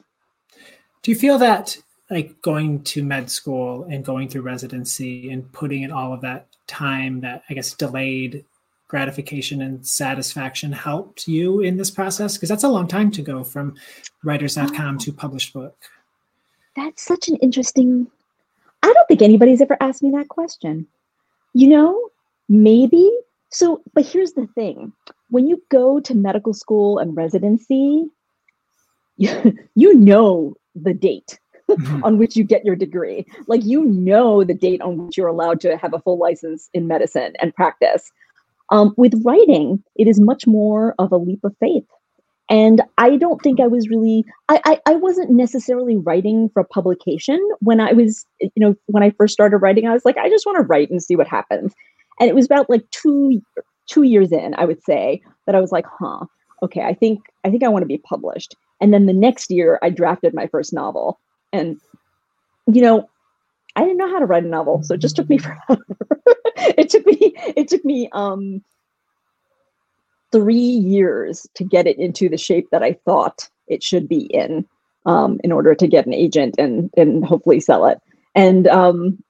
do 1.03 1.11
you 1.11 1.17
feel 1.17 1.39
that 1.39 1.79
like 2.13 2.41
going 2.43 2.83
to 2.85 3.03
med 3.03 3.29
school 3.31 3.85
and 3.91 4.05
going 4.05 4.29
through 4.29 4.43
residency 4.43 5.31
and 5.31 5.51
putting 5.53 5.83
in 5.83 5.91
all 5.91 6.13
of 6.13 6.21
that 6.21 6.47
time 6.67 7.21
that 7.21 7.43
i 7.51 7.55
guess 7.55 7.75
delayed 7.75 8.45
gratification 8.87 9.63
and 9.63 9.87
satisfaction 9.87 10.71
helped 10.71 11.27
you 11.27 11.61
in 11.61 11.77
this 11.77 11.91
process 11.91 12.37
because 12.37 12.49
that's 12.49 12.65
a 12.65 12.69
long 12.69 12.87
time 12.87 13.11
to 13.11 13.23
go 13.23 13.43
from 13.43 13.75
writers.com 14.23 14.99
to 14.99 15.13
published 15.13 15.53
book 15.53 15.77
that's 16.75 17.03
such 17.03 17.29
an 17.29 17.37
interesting. 17.37 18.07
I 18.83 18.93
don't 18.93 19.07
think 19.09 19.23
anybody's 19.23 19.61
ever 19.61 19.77
asked 19.81 20.03
me 20.03 20.11
that 20.13 20.29
question. 20.29 20.87
You 21.55 21.69
know, 21.69 22.09
maybe. 22.49 23.11
So, 23.51 23.83
but 23.93 24.07
here's 24.07 24.33
the 24.33 24.47
thing 24.55 24.93
when 25.29 25.47
you 25.47 25.63
go 25.71 26.01
to 26.01 26.15
medical 26.15 26.55
school 26.55 26.99
and 26.99 27.17
residency, 27.17 28.07
you, 29.17 29.59
you 29.75 29.95
know 29.95 30.55
the 30.75 30.95
date 30.95 31.39
on 32.03 32.19
which 32.19 32.37
you 32.37 32.45
get 32.45 32.65
your 32.65 32.77
degree. 32.77 33.27
Like, 33.47 33.65
you 33.65 33.85
know 33.85 34.45
the 34.45 34.55
date 34.55 34.81
on 34.81 35.07
which 35.07 35.17
you're 35.17 35.29
allowed 35.29 35.61
to 35.63 35.77
have 35.77 35.95
a 35.95 36.01
full 36.01 36.19
license 36.19 36.69
in 36.73 36.87
medicine 36.87 37.35
and 37.41 37.55
practice. 37.55 38.11
Um, 38.71 38.95
with 38.97 39.21
writing, 39.25 39.83
it 39.97 40.09
is 40.09 40.21
much 40.21 40.47
more 40.47 40.95
of 40.99 41.13
a 41.13 41.19
leap 41.19 41.45
of 41.45 41.55
faith. 41.61 41.85
And 42.49 42.83
I 42.99 43.17
don't 43.17 43.41
think 43.41 43.61
I 43.61 43.67
was 43.67 43.89
really, 43.89 44.25
I, 44.49 44.61
I, 44.65 44.81
I, 44.87 44.95
wasn't 44.95 45.31
necessarily 45.31 45.97
writing 45.97 46.51
for 46.53 46.65
publication 46.65 47.41
when 47.61 47.81
I 47.81 47.93
was, 47.93 48.27
you 48.41 48.51
know, 48.57 48.75
when 48.87 49.03
I 49.03 49.11
first 49.11 49.33
started 49.33 49.59
writing, 49.59 49.87
I 49.87 49.93
was 49.93 50.05
like, 50.05 50.19
I 50.19 50.29
just 50.29 50.45
want 50.45 50.59
to 50.59 50.65
write 50.65 50.91
and 50.91 51.03
see 51.03 51.17
what 51.17 51.29
happens. 51.29 51.73
And 52.21 52.29
it 52.29 52.35
was 52.35 52.45
about 52.45 52.69
like 52.69 52.83
two, 52.91 53.41
two 53.87 54.03
years 54.03 54.33
in, 54.33 54.55
I 54.57 54.65
would 54.65 54.83
say 54.83 55.23
that 55.47 55.55
I 55.55 55.61
was 55.61 55.73
like, 55.73 55.87
huh, 55.99 56.27
okay, 56.63 56.83
I 56.83 56.95
think, 56.95 57.21
I 57.45 57.51
think 57.51 57.63
I 57.63 57.69
want 57.69 57.85
to 57.85 57.87
be 57.87 57.99
published. 57.99 58.55
And 58.81 58.93
then 58.93 59.07
the 59.07 59.13
next 59.13 59.51
year 59.51 59.79
I 59.83 59.91
drafted 59.91 60.35
my 60.35 60.47
first 60.47 60.73
novel 60.73 61.19
and, 61.53 61.81
you 62.67 62.83
know, 62.83 63.09
I 63.77 63.83
didn't 63.83 63.99
know 63.99 64.11
how 64.11 64.19
to 64.19 64.27
write 64.27 64.45
a 64.45 64.49
novel. 64.49 64.83
So 64.83 64.95
it 64.95 65.01
just 65.01 65.17
took 65.17 65.29
me 65.29 65.39
forever. 65.39 65.85
it 66.57 66.91
took 66.91 67.07
me, 67.07 67.35
it 67.57 67.69
took 67.69 67.85
me, 67.85 68.09
um, 68.13 68.63
three 70.33 70.57
years 70.57 71.47
to 71.55 71.65
get 71.65 71.87
it 71.87 71.99
into 71.99 72.29
the 72.29 72.39
shape 72.39 72.69
that 72.71 72.83
I 72.83 72.95
thought 73.05 73.49
it 73.69 73.83
should 73.83 74.09
be 74.09 74.25
in, 74.25 74.67
um, 75.07 75.39
in 75.45 75.53
order 75.53 75.75
to 75.75 75.87
get 75.87 76.07
an 76.07 76.15
agent 76.15 76.55
and 76.59 76.91
and 76.97 77.25
hopefully 77.25 77.61
sell 77.61 77.87
it. 77.87 77.99
And 78.35 78.67
um, 78.69 79.23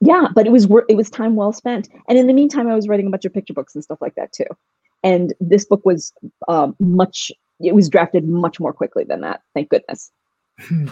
yeah, 0.00 0.28
but 0.34 0.46
it 0.46 0.52
was 0.52 0.68
it 0.88 0.96
was 0.96 1.10
time 1.10 1.36
well 1.36 1.52
spent. 1.52 1.88
And 2.08 2.18
in 2.18 2.26
the 2.26 2.32
meantime, 2.32 2.68
I 2.68 2.74
was 2.74 2.88
writing 2.88 3.06
a 3.06 3.10
bunch 3.10 3.24
of 3.24 3.34
picture 3.34 3.54
books 3.54 3.74
and 3.74 3.84
stuff 3.84 4.00
like 4.00 4.14
that 4.14 4.32
too. 4.32 4.46
And 5.04 5.34
this 5.40 5.64
book 5.64 5.84
was 5.84 6.12
um, 6.48 6.74
much. 6.80 7.30
It 7.60 7.74
was 7.74 7.88
drafted 7.88 8.26
much 8.26 8.60
more 8.60 8.72
quickly 8.72 9.04
than 9.04 9.20
that. 9.22 9.42
Thank 9.54 9.68
goodness. 9.68 10.12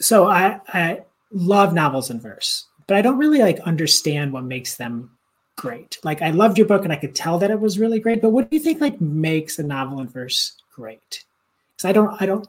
So 0.00 0.26
I 0.26 0.60
I 0.68 1.02
love 1.32 1.74
novels 1.74 2.10
in 2.10 2.20
verse, 2.20 2.66
but 2.86 2.96
I 2.96 3.02
don't 3.02 3.18
really 3.18 3.40
like 3.40 3.60
understand 3.60 4.32
what 4.32 4.44
makes 4.44 4.76
them 4.76 5.10
great. 5.56 5.98
Like 6.02 6.22
I 6.22 6.30
loved 6.30 6.58
your 6.58 6.66
book 6.66 6.84
and 6.84 6.92
I 6.92 6.96
could 6.96 7.14
tell 7.14 7.38
that 7.38 7.50
it 7.50 7.60
was 7.60 7.78
really 7.78 8.00
great. 8.00 8.22
But 8.22 8.30
what 8.30 8.50
do 8.50 8.56
you 8.56 8.62
think 8.62 8.80
like 8.80 9.00
makes 9.00 9.58
a 9.58 9.62
novel 9.62 10.00
in 10.00 10.08
verse 10.08 10.54
great? 10.74 11.24
Because 11.76 11.88
I 11.88 11.92
don't 11.92 12.20
I 12.20 12.26
don't 12.26 12.48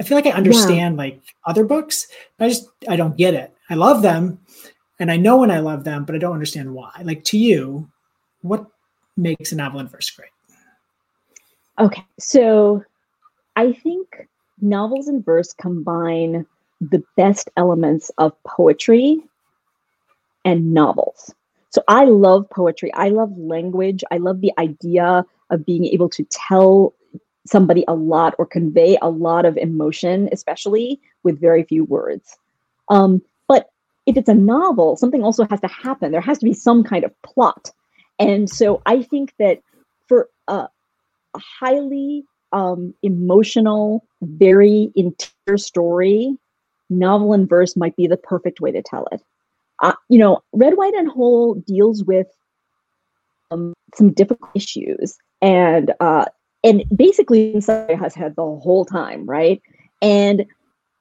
I 0.00 0.04
feel 0.04 0.16
like 0.16 0.26
I 0.26 0.30
understand 0.30 0.94
yeah. 0.94 1.02
like 1.02 1.20
other 1.46 1.64
books, 1.64 2.06
but 2.36 2.46
I 2.46 2.48
just 2.48 2.68
I 2.88 2.96
don't 2.96 3.16
get 3.16 3.34
it. 3.34 3.52
I 3.68 3.74
love 3.74 4.02
them 4.02 4.38
and 5.00 5.10
I 5.10 5.16
know 5.16 5.36
when 5.38 5.50
I 5.50 5.58
love 5.58 5.84
them, 5.84 6.04
but 6.04 6.14
I 6.14 6.18
don't 6.18 6.32
understand 6.32 6.72
why. 6.72 6.92
Like 7.02 7.24
to 7.24 7.38
you, 7.38 7.90
what 8.42 8.66
makes 9.16 9.52
a 9.52 9.56
novel 9.56 9.80
in 9.80 9.88
verse 9.88 10.10
great? 10.10 10.30
Okay. 11.78 12.04
So 12.18 12.84
I 13.56 13.72
think 13.72 14.28
novels 14.60 15.08
and 15.08 15.24
verse 15.24 15.52
combine 15.52 16.46
the 16.80 17.02
best 17.16 17.50
elements 17.56 18.10
of 18.18 18.32
poetry 18.44 19.20
and 20.44 20.72
novels. 20.72 21.34
So 21.70 21.82
I 21.88 22.04
love 22.04 22.48
poetry. 22.50 22.92
I 22.94 23.10
love 23.10 23.36
language. 23.36 24.02
I 24.10 24.18
love 24.18 24.40
the 24.40 24.52
idea 24.58 25.24
of 25.50 25.66
being 25.66 25.84
able 25.86 26.08
to 26.10 26.24
tell 26.30 26.94
somebody 27.46 27.84
a 27.88 27.94
lot 27.94 28.34
or 28.38 28.46
convey 28.46 28.98
a 29.00 29.08
lot 29.08 29.44
of 29.44 29.56
emotion, 29.56 30.28
especially 30.32 31.00
with 31.22 31.40
very 31.40 31.64
few 31.64 31.84
words. 31.84 32.36
Um, 32.88 33.22
but 33.48 33.70
if 34.06 34.16
it's 34.16 34.28
a 34.28 34.34
novel, 34.34 34.96
something 34.96 35.22
also 35.22 35.46
has 35.50 35.60
to 35.60 35.68
happen. 35.68 36.12
There 36.12 36.20
has 36.20 36.38
to 36.38 36.44
be 36.44 36.52
some 36.52 36.84
kind 36.84 37.04
of 37.04 37.22
plot. 37.22 37.70
And 38.18 38.48
so 38.48 38.82
I 38.86 39.02
think 39.02 39.34
that 39.38 39.60
for 40.08 40.28
a, 40.48 40.68
a 41.34 41.38
highly 41.38 42.24
um, 42.52 42.94
emotional, 43.02 44.04
very 44.22 44.90
interior 44.94 45.58
story, 45.58 46.36
novel 46.90 47.32
and 47.32 47.48
verse 47.48 47.76
might 47.76 47.96
be 47.96 48.06
the 48.06 48.16
perfect 48.16 48.60
way 48.60 48.72
to 48.72 48.82
tell 48.82 49.06
it 49.12 49.22
uh, 49.82 49.92
you 50.08 50.18
know, 50.18 50.42
Red, 50.52 50.76
White, 50.76 50.94
and 50.94 51.08
Whole 51.08 51.54
deals 51.54 52.04
with 52.04 52.26
um, 53.50 53.74
some 53.94 54.12
difficult 54.12 54.50
issues, 54.54 55.16
and 55.40 55.92
uh, 56.00 56.26
and 56.64 56.84
basically 56.94 57.52
has 57.54 58.14
had 58.14 58.36
the 58.36 58.42
whole 58.42 58.84
time, 58.84 59.26
right? 59.26 59.62
And 60.02 60.46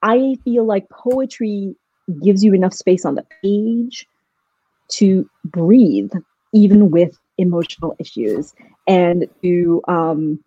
I 0.01 0.38
feel 0.43 0.65
like 0.65 0.89
poetry 0.89 1.75
gives 2.23 2.43
you 2.43 2.53
enough 2.53 2.73
space 2.73 3.03
on 3.03 3.15
the 3.15 3.25
page 3.43 4.05
to 4.89 5.29
breathe, 5.43 6.12
even 6.53 6.91
with 6.91 7.17
emotional 7.38 7.95
issues, 7.99 8.53
and 8.88 9.27
to 9.41 9.81
um, 9.88 10.39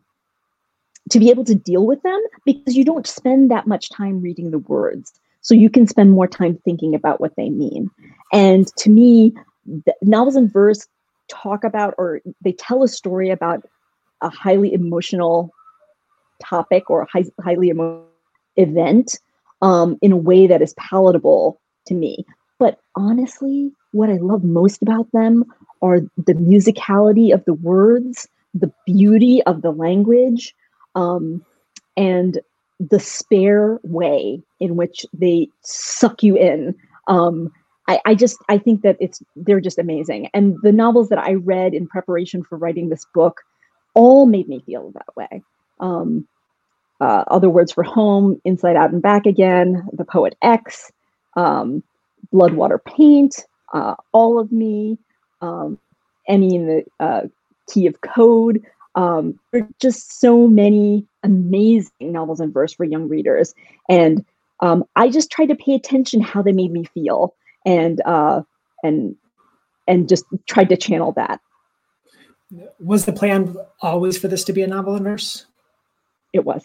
to 1.10 1.18
be 1.18 1.30
able 1.30 1.44
to 1.44 1.54
deal 1.54 1.86
with 1.86 2.02
them 2.02 2.20
because 2.44 2.76
you 2.76 2.84
don't 2.84 3.06
spend 3.06 3.50
that 3.50 3.66
much 3.66 3.90
time 3.90 4.20
reading 4.20 4.50
the 4.50 4.58
words. 4.58 5.12
so 5.42 5.54
you 5.54 5.70
can 5.70 5.86
spend 5.86 6.10
more 6.10 6.26
time 6.26 6.58
thinking 6.66 6.94
about 6.94 7.18
what 7.18 7.34
they 7.36 7.48
mean. 7.48 7.90
And 8.30 8.66
to 8.76 8.90
me, 8.90 9.32
novels 10.02 10.36
and 10.36 10.52
verse 10.52 10.86
talk 11.28 11.64
about 11.64 11.94
or 11.96 12.20
they 12.42 12.52
tell 12.52 12.82
a 12.82 12.88
story 12.88 13.30
about 13.30 13.64
a 14.20 14.28
highly 14.28 14.72
emotional 14.74 15.50
topic 16.42 16.90
or 16.90 17.06
high, 17.10 17.24
highly 17.42 17.70
emotional 17.70 18.06
event 18.56 19.18
um, 19.62 19.96
in 20.02 20.12
a 20.12 20.16
way 20.16 20.46
that 20.46 20.62
is 20.62 20.74
palatable 20.74 21.60
to 21.86 21.94
me. 21.94 22.24
But 22.58 22.80
honestly, 22.96 23.72
what 23.92 24.10
I 24.10 24.16
love 24.16 24.44
most 24.44 24.82
about 24.82 25.10
them 25.12 25.44
are 25.82 26.00
the 26.18 26.34
musicality 26.34 27.32
of 27.32 27.44
the 27.46 27.54
words, 27.54 28.28
the 28.52 28.72
beauty 28.86 29.42
of 29.44 29.62
the 29.62 29.70
language, 29.70 30.54
um, 30.94 31.44
and 31.96 32.40
the 32.79 33.00
spare 33.00 33.79
way 33.83 34.42
in 34.59 34.76
which 34.76 35.05
they 35.12 35.48
suck 35.62 36.22
you 36.22 36.37
in. 36.37 36.74
Um, 37.09 37.53
I, 37.88 38.00
I 38.05 38.14
just 38.14 38.38
I 38.48 38.59
think 38.59 38.83
that 38.83 38.96
it's 39.00 39.22
they're 39.37 39.61
just 39.61 39.79
amazing. 39.79 40.29
And 40.33 40.57
the 40.62 40.72
novels 40.72 41.09
that 41.09 41.18
I 41.18 41.35
read 41.35 41.74
in 41.74 41.87
preparation 41.87 42.42
for 42.42 42.57
writing 42.57 42.88
this 42.88 43.05
book 43.14 43.40
all 43.94 44.26
made 44.26 44.48
me 44.48 44.62
feel 44.64 44.92
that 44.92 45.16
way. 45.16 45.42
Um, 45.81 46.26
uh, 47.00 47.24
Other 47.29 47.50
Words 47.50 47.72
for 47.72 47.83
Home, 47.83 48.40
Inside 48.44 48.76
Out 48.76 48.92
and 48.92 49.03
Back 49.03 49.26
Again, 49.26 49.87
The 49.92 50.05
Poet 50.05 50.37
X, 50.42 50.92
um, 51.35 51.83
Bloodwater 52.33 52.79
Paint, 52.83 53.46
uh, 53.72 53.94
All 54.12 54.38
of 54.38 54.53
Me, 54.53 54.98
um, 55.40 55.79
Emmy 56.29 56.55
in 56.55 56.66
the 56.66 56.85
uh, 57.00 57.22
Key 57.68 57.87
of 57.87 58.00
Code. 58.03 58.62
Um, 58.94 59.38
there 59.53 59.62
are 59.62 59.68
just 59.81 60.20
so 60.20 60.48
many 60.48 61.07
amazing 61.22 61.90
novels 62.00 62.40
and 62.40 62.53
verse 62.53 62.72
for 62.72 62.85
young 62.85 63.09
readers. 63.09 63.55
And 63.88 64.24
um, 64.61 64.85
I 64.96 65.09
just 65.09 65.31
tried 65.31 65.46
to 65.46 65.55
pay 65.55 65.74
attention 65.74 66.20
how 66.20 66.42
they 66.42 66.53
made 66.53 66.72
me 66.72 66.85
feel 66.85 67.35
and 67.64 68.00
uh, 68.05 68.42
and 68.83 69.16
and 69.87 70.09
just 70.09 70.24
tried 70.46 70.68
to 70.70 70.76
channel 70.76 71.12
that. 71.12 71.40
Was 72.81 73.05
the 73.05 73.12
plan 73.12 73.57
always 73.81 74.18
for 74.18 74.29
this 74.29 74.44
to 74.44 74.53
be 74.53 74.62
a 74.62 74.66
novel 74.66 74.96
in 74.96 75.05
verse? 75.05 75.46
It 76.33 76.44
was 76.44 76.64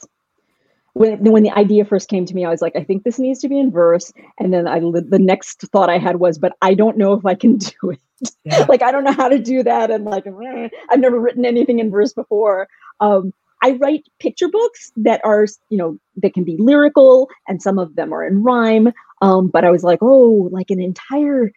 when 0.96 1.22
when 1.30 1.44
the 1.44 1.52
idea 1.52 1.84
first 1.84 2.08
came 2.08 2.26
to 2.26 2.34
me, 2.34 2.46
I 2.46 2.50
was 2.50 2.62
like, 2.62 2.76
I 2.76 2.84
think 2.84 3.04
this 3.04 3.20
needs 3.20 3.40
to 3.42 3.50
be 3.50 3.60
in 3.60 3.70
verse. 3.70 4.14
And 4.40 4.54
then 4.54 4.66
I 4.66 4.80
the 4.80 5.20
next 5.20 5.62
thought 5.74 5.90
I 5.90 5.98
had 5.98 6.22
was, 6.22 6.38
but 6.38 6.54
I 6.62 6.74
don't 6.74 6.98
know 6.98 7.14
if 7.14 7.26
I 7.26 7.36
can 7.36 7.58
do 7.58 7.92
it. 7.92 8.00
Yeah. 8.46 8.66
like 8.70 8.82
I 8.82 8.94
don't 8.94 9.04
know 9.04 9.12
how 9.12 9.28
to 9.28 9.38
do 9.38 9.62
that, 9.62 9.92
and 9.92 10.06
like 10.06 10.26
I've 10.26 11.00
never 11.00 11.20
written 11.20 11.46
anything 11.46 11.80
in 11.80 11.92
verse 11.92 12.14
before. 12.14 12.70
Um, 13.02 13.34
I 13.62 13.72
write 13.74 14.06
picture 14.20 14.48
books 14.48 14.94
that 14.96 15.20
are 15.26 15.48
you 15.70 15.78
know 15.78 15.98
that 16.24 16.34
can 16.34 16.46
be 16.46 16.56
lyrical, 16.58 17.30
and 17.46 17.62
some 17.62 17.78
of 17.78 17.96
them 17.98 18.14
are 18.14 18.26
in 18.26 18.42
rhyme. 18.42 18.94
Um, 19.22 19.50
but 19.50 19.66
I 19.66 19.72
was 19.72 19.84
like, 19.84 20.00
oh, 20.02 20.48
like 20.54 20.72
an 20.72 20.82
entire 20.82 21.52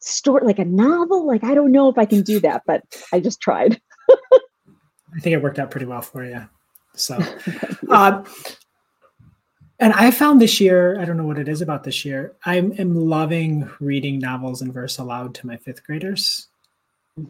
story, 0.00 0.44
like 0.44 0.58
a 0.58 0.64
novel. 0.64 1.24
Like 1.24 1.44
I 1.44 1.54
don't 1.54 1.70
know 1.70 1.88
if 1.88 1.98
I 1.98 2.04
can 2.04 2.22
do 2.22 2.40
that, 2.40 2.62
but 2.66 2.82
I 3.12 3.20
just 3.20 3.40
tried. 3.40 3.80
I 4.10 5.20
think 5.20 5.34
it 5.34 5.42
worked 5.42 5.60
out 5.60 5.70
pretty 5.70 5.86
well 5.86 6.02
for 6.02 6.24
you. 6.24 6.48
So, 6.94 7.18
uh, 7.90 8.24
and 9.82 9.92
I 9.94 10.12
found 10.12 10.40
this 10.40 10.60
year, 10.60 10.98
I 11.00 11.04
don't 11.04 11.16
know 11.16 11.26
what 11.26 11.40
it 11.40 11.48
is 11.48 11.60
about 11.60 11.82
this 11.82 12.04
year, 12.04 12.36
I 12.46 12.56
am 12.56 12.94
loving 12.94 13.68
reading 13.80 14.20
novels 14.20 14.62
in 14.62 14.70
verse 14.70 14.98
aloud 14.98 15.34
to 15.34 15.46
my 15.46 15.56
fifth 15.56 15.84
graders. 15.84 16.46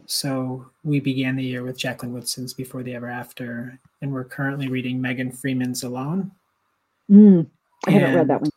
So 0.05 0.65
we 0.83 0.99
began 0.99 1.35
the 1.35 1.43
year 1.43 1.63
with 1.63 1.79
Jacqueline 1.79 2.13
Woodson's 2.13 2.53
Before 2.53 2.83
the 2.83 2.93
Ever 2.93 3.09
After, 3.09 3.77
and 4.01 4.13
we're 4.13 4.23
currently 4.23 4.67
reading 4.67 5.01
Megan 5.01 5.31
Freeman's 5.31 5.81
Alone. 5.81 6.31
Mm, 7.09 7.47
I 7.87 7.91
haven't 7.91 8.15
read 8.15 8.27
that 8.27 8.41
one. 8.41 8.51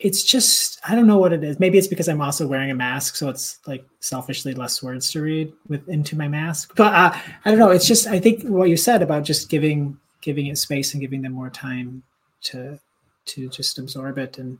It's 0.00 0.24
just, 0.24 0.80
I 0.86 0.96
don't 0.96 1.06
know 1.06 1.18
what 1.18 1.32
it 1.32 1.42
is. 1.42 1.60
Maybe 1.60 1.78
it's 1.78 1.86
because 1.86 2.08
I'm 2.08 2.20
also 2.20 2.48
wearing 2.48 2.72
a 2.72 2.74
mask, 2.74 3.14
so 3.14 3.30
it's 3.30 3.60
like 3.66 3.86
selfishly 4.00 4.54
less 4.54 4.82
words 4.82 5.10
to 5.12 5.22
read 5.22 5.52
with 5.68 5.88
into 5.88 6.18
my 6.18 6.28
mask. 6.28 6.72
But 6.76 6.92
uh, 6.92 7.16
I 7.44 7.50
don't 7.50 7.60
know. 7.60 7.70
It's 7.70 7.86
just, 7.86 8.08
I 8.08 8.18
think 8.18 8.42
what 8.42 8.68
you 8.68 8.76
said 8.76 9.02
about 9.02 9.22
just 9.22 9.48
giving 9.48 9.98
giving 10.20 10.48
it 10.48 10.58
space 10.58 10.92
and 10.92 11.00
giving 11.00 11.22
them 11.22 11.32
more 11.32 11.48
time 11.48 12.02
to 12.42 12.78
to 13.26 13.48
just 13.48 13.78
absorb 13.78 14.18
it 14.18 14.38
and 14.38 14.58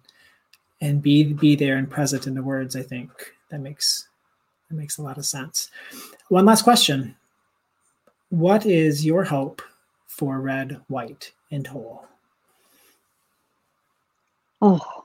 and 0.81 1.03
be 1.03 1.25
be 1.33 1.57
there 1.57 1.77
and 1.77 1.91
present 1.91 2.27
in 2.27 2.35
the 2.35 2.43
words 2.43 2.77
i 2.77 2.83
think. 2.83 3.11
That 3.51 3.61
makes 3.61 4.09
that 4.69 4.77
makes 4.77 4.99
a 4.99 5.03
lot 5.03 5.19
of 5.19 5.25
sense. 5.25 5.71
One 6.29 6.45
last 6.45 6.63
question. 6.63 7.15
What 8.31 8.67
is 8.67 9.07
your 9.07 9.23
hope 9.25 9.63
for 10.07 10.41
red 10.41 10.81
white 10.89 11.33
and 11.51 11.67
whole? 11.67 12.05
Oh. 14.61 15.05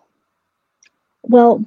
Well 1.24 1.64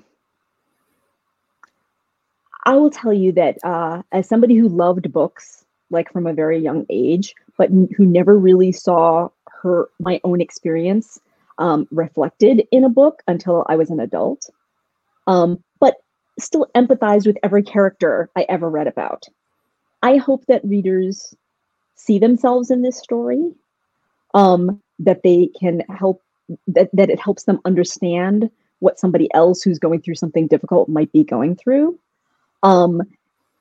i 2.64 2.74
will 2.74 2.90
tell 2.90 3.12
you 3.12 3.32
that 3.32 3.58
uh, 3.62 4.02
as 4.12 4.28
somebody 4.28 4.56
who 4.56 4.68
loved 4.68 5.12
books 5.12 5.64
like 5.90 6.10
from 6.12 6.26
a 6.26 6.32
very 6.32 6.58
young 6.58 6.84
age 6.88 7.34
but 7.56 7.70
who 7.96 8.04
never 8.04 8.38
really 8.38 8.72
saw 8.72 9.28
her 9.62 9.88
my 10.00 10.20
own 10.24 10.40
experience 10.40 11.20
um, 11.58 11.86
reflected 11.90 12.66
in 12.70 12.84
a 12.84 12.88
book 12.88 13.22
until 13.26 13.64
I 13.68 13.76
was 13.76 13.90
an 13.90 14.00
adult, 14.00 14.48
um, 15.26 15.62
but 15.80 15.96
still 16.38 16.66
empathized 16.74 17.26
with 17.26 17.36
every 17.42 17.62
character 17.62 18.30
I 18.36 18.46
ever 18.48 18.68
read 18.68 18.86
about. 18.86 19.26
I 20.02 20.16
hope 20.16 20.44
that 20.46 20.64
readers 20.64 21.34
see 21.94 22.18
themselves 22.18 22.70
in 22.70 22.82
this 22.82 22.98
story, 22.98 23.52
um, 24.34 24.80
that 24.98 25.22
they 25.22 25.50
can 25.58 25.80
help, 25.88 26.22
that, 26.66 26.90
that 26.92 27.10
it 27.10 27.20
helps 27.20 27.44
them 27.44 27.60
understand 27.64 28.50
what 28.80 28.98
somebody 28.98 29.32
else 29.32 29.62
who's 29.62 29.78
going 29.78 30.02
through 30.02 30.16
something 30.16 30.46
difficult 30.46 30.88
might 30.88 31.10
be 31.12 31.24
going 31.24 31.56
through. 31.56 31.98
Um, 32.62 33.02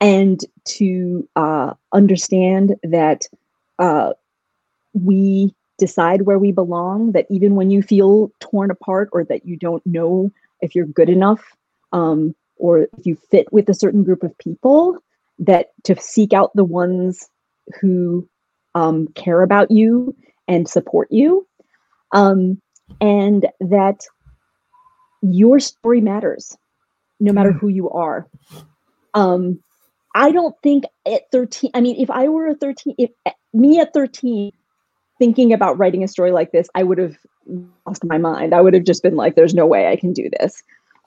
and 0.01 0.41
to 0.65 1.29
uh, 1.36 1.73
understand 1.93 2.75
that 2.84 3.27
uh, 3.79 4.13
we 4.93 5.56
decide 5.84 6.22
where 6.22 6.39
we 6.39 6.54
belong, 6.54 7.12
that 7.12 7.26
even 7.30 7.56
when 7.56 7.69
you 7.69 7.82
feel 7.82 8.32
torn 8.39 8.72
apart 8.72 9.10
or 9.12 9.26
that 9.26 9.46
you 9.46 9.58
don't 9.58 9.86
know 9.86 10.32
if 10.62 10.74
you're 10.74 10.86
good 10.86 11.10
enough 11.10 11.43
um, 11.91 12.34
or 12.56 12.80
if 12.80 13.06
you 13.06 13.17
fit 13.30 13.52
with 13.52 13.67
a 13.67 13.74
certain 13.74 14.02
group 14.02 14.24
of 14.24 14.38
people, 14.38 14.98
that 15.39 15.72
to 15.84 15.93
seek 16.00 16.32
out 16.32 16.56
the 16.56 16.63
ones 16.63 17.28
who 17.82 18.26
um, 18.76 19.08
care 19.10 19.41
about 19.41 19.72
you 19.72 20.15
and 20.48 20.69
support 20.69 21.10
you, 21.12 21.46
um, 22.13 22.62
and 23.02 23.48
that 23.60 24.06
your 25.22 25.60
story 25.60 26.00
matters 26.00 26.58
no 27.19 27.34
matter 27.34 27.52
hmm. 27.52 27.58
who 27.58 27.67
you 27.67 27.89
are. 27.89 28.26
Um, 29.13 29.60
I 30.15 30.32
don't 30.32 30.56
think 30.63 30.86
at 31.06 31.24
13, 31.34 31.72
I 31.74 31.82
mean, 31.82 32.00
if 32.00 32.10
I 32.10 32.30
were 32.30 32.48
a 32.48 32.56
13, 32.56 32.96
if 32.98 33.12
me 33.54 33.82
at 33.82 33.93
13 33.93 34.54
thinking 35.24 35.54
about 35.54 35.78
writing 35.78 36.04
a 36.04 36.08
story 36.10 36.34
like 36.34 36.52
this, 36.52 36.68
I 36.76 36.84
would 36.84 36.98
have 36.98 37.16
lost 37.86 38.04
my 38.04 38.18
mind. 38.18 38.54
I 38.54 38.60
would 38.60 38.74
have 38.74 38.84
just 38.84 39.02
been 39.02 39.16
like, 39.16 39.36
there's 39.36 39.54
no 39.54 39.66
way 39.66 39.88
I 39.88 39.96
can 39.96 40.12
do 40.12 40.30
this. 40.38 40.62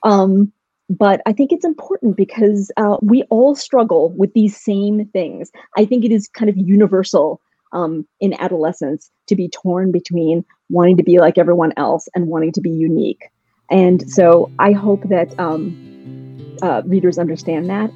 Um, 0.04 0.50
but 0.88 1.20
I 1.26 1.34
think 1.34 1.52
it's 1.52 1.66
important 1.66 2.16
because 2.16 2.70
uh, 2.78 2.96
we 3.02 3.24
all 3.24 3.54
struggle 3.54 4.14
with 4.16 4.32
these 4.32 4.56
same 4.56 5.04
things. 5.08 5.50
I 5.76 5.84
think 5.84 6.02
it 6.02 6.12
is 6.12 6.28
kind 6.28 6.48
of 6.48 6.56
universal 6.56 7.42
um, 7.74 8.06
in 8.18 8.32
adolescence 8.40 9.10
to 9.26 9.36
be 9.36 9.50
torn 9.50 9.92
between 9.92 10.46
wanting 10.70 10.96
to 10.96 11.02
be 11.02 11.18
like 11.18 11.36
everyone 11.36 11.74
else 11.76 12.08
and 12.14 12.28
wanting 12.28 12.52
to 12.52 12.62
be 12.62 12.70
unique. 12.70 13.28
And 13.70 14.10
so 14.10 14.50
I 14.58 14.72
hope 14.72 15.02
that 15.10 15.38
um, 15.38 16.56
uh, 16.62 16.80
readers 16.86 17.18
understand 17.18 17.68
that 17.68 17.90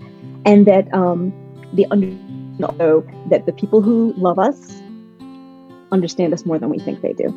and 0.44 0.66
that 0.66 0.92
um, 0.92 1.32
they 1.72 1.86
know 2.58 3.06
that 3.30 3.46
the 3.46 3.52
people 3.52 3.80
who 3.80 4.12
love 4.18 4.38
us 4.38 4.79
understand 5.92 6.32
us 6.32 6.44
more 6.46 6.58
than 6.58 6.70
we 6.70 6.78
think 6.78 7.00
they 7.00 7.12
do. 7.12 7.34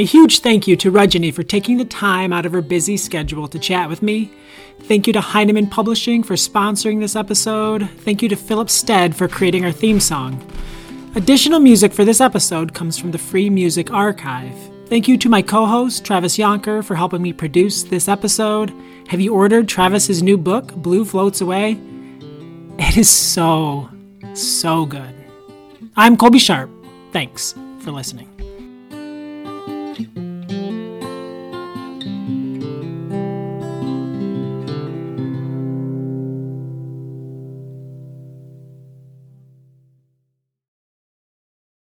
A 0.00 0.04
huge 0.04 0.38
thank 0.38 0.66
you 0.66 0.76
to 0.76 0.90
Rajani 0.90 1.34
for 1.34 1.42
taking 1.42 1.76
the 1.76 1.84
time 1.84 2.32
out 2.32 2.46
of 2.46 2.52
her 2.52 2.62
busy 2.62 2.96
schedule 2.96 3.48
to 3.48 3.58
chat 3.58 3.88
with 3.88 4.02
me. 4.02 4.30
Thank 4.84 5.06
you 5.06 5.12
to 5.12 5.20
Heinemann 5.20 5.68
Publishing 5.68 6.22
for 6.22 6.34
sponsoring 6.34 7.00
this 7.00 7.16
episode. 7.16 7.90
Thank 7.98 8.22
you 8.22 8.28
to 8.30 8.36
Philip 8.36 8.70
Stead 8.70 9.14
for 9.14 9.28
creating 9.28 9.64
our 9.64 9.72
theme 9.72 10.00
song. 10.00 10.42
Additional 11.16 11.60
music 11.60 11.92
for 11.92 12.04
this 12.04 12.20
episode 12.20 12.72
comes 12.72 12.96
from 12.96 13.10
the 13.10 13.18
Free 13.18 13.50
Music 13.50 13.92
Archive. 13.92 14.56
Thank 14.86 15.06
you 15.06 15.18
to 15.18 15.28
my 15.28 15.42
co 15.42 15.66
host, 15.66 16.04
Travis 16.04 16.38
Jonker, 16.38 16.82
for 16.82 16.94
helping 16.94 17.20
me 17.20 17.32
produce 17.32 17.82
this 17.82 18.08
episode. 18.08 18.72
Have 19.08 19.20
you 19.20 19.34
ordered 19.34 19.68
Travis's 19.68 20.22
new 20.22 20.38
book, 20.38 20.74
Blue 20.74 21.04
Floats 21.04 21.40
Away? 21.40 21.78
It 22.82 22.96
is 22.96 23.10
so, 23.10 23.90
so 24.32 24.86
good. 24.86 25.14
I'm 25.98 26.16
Colby 26.16 26.38
Sharp. 26.38 26.70
Thanks 27.12 27.54
for 27.80 27.90
listening. 27.90 28.29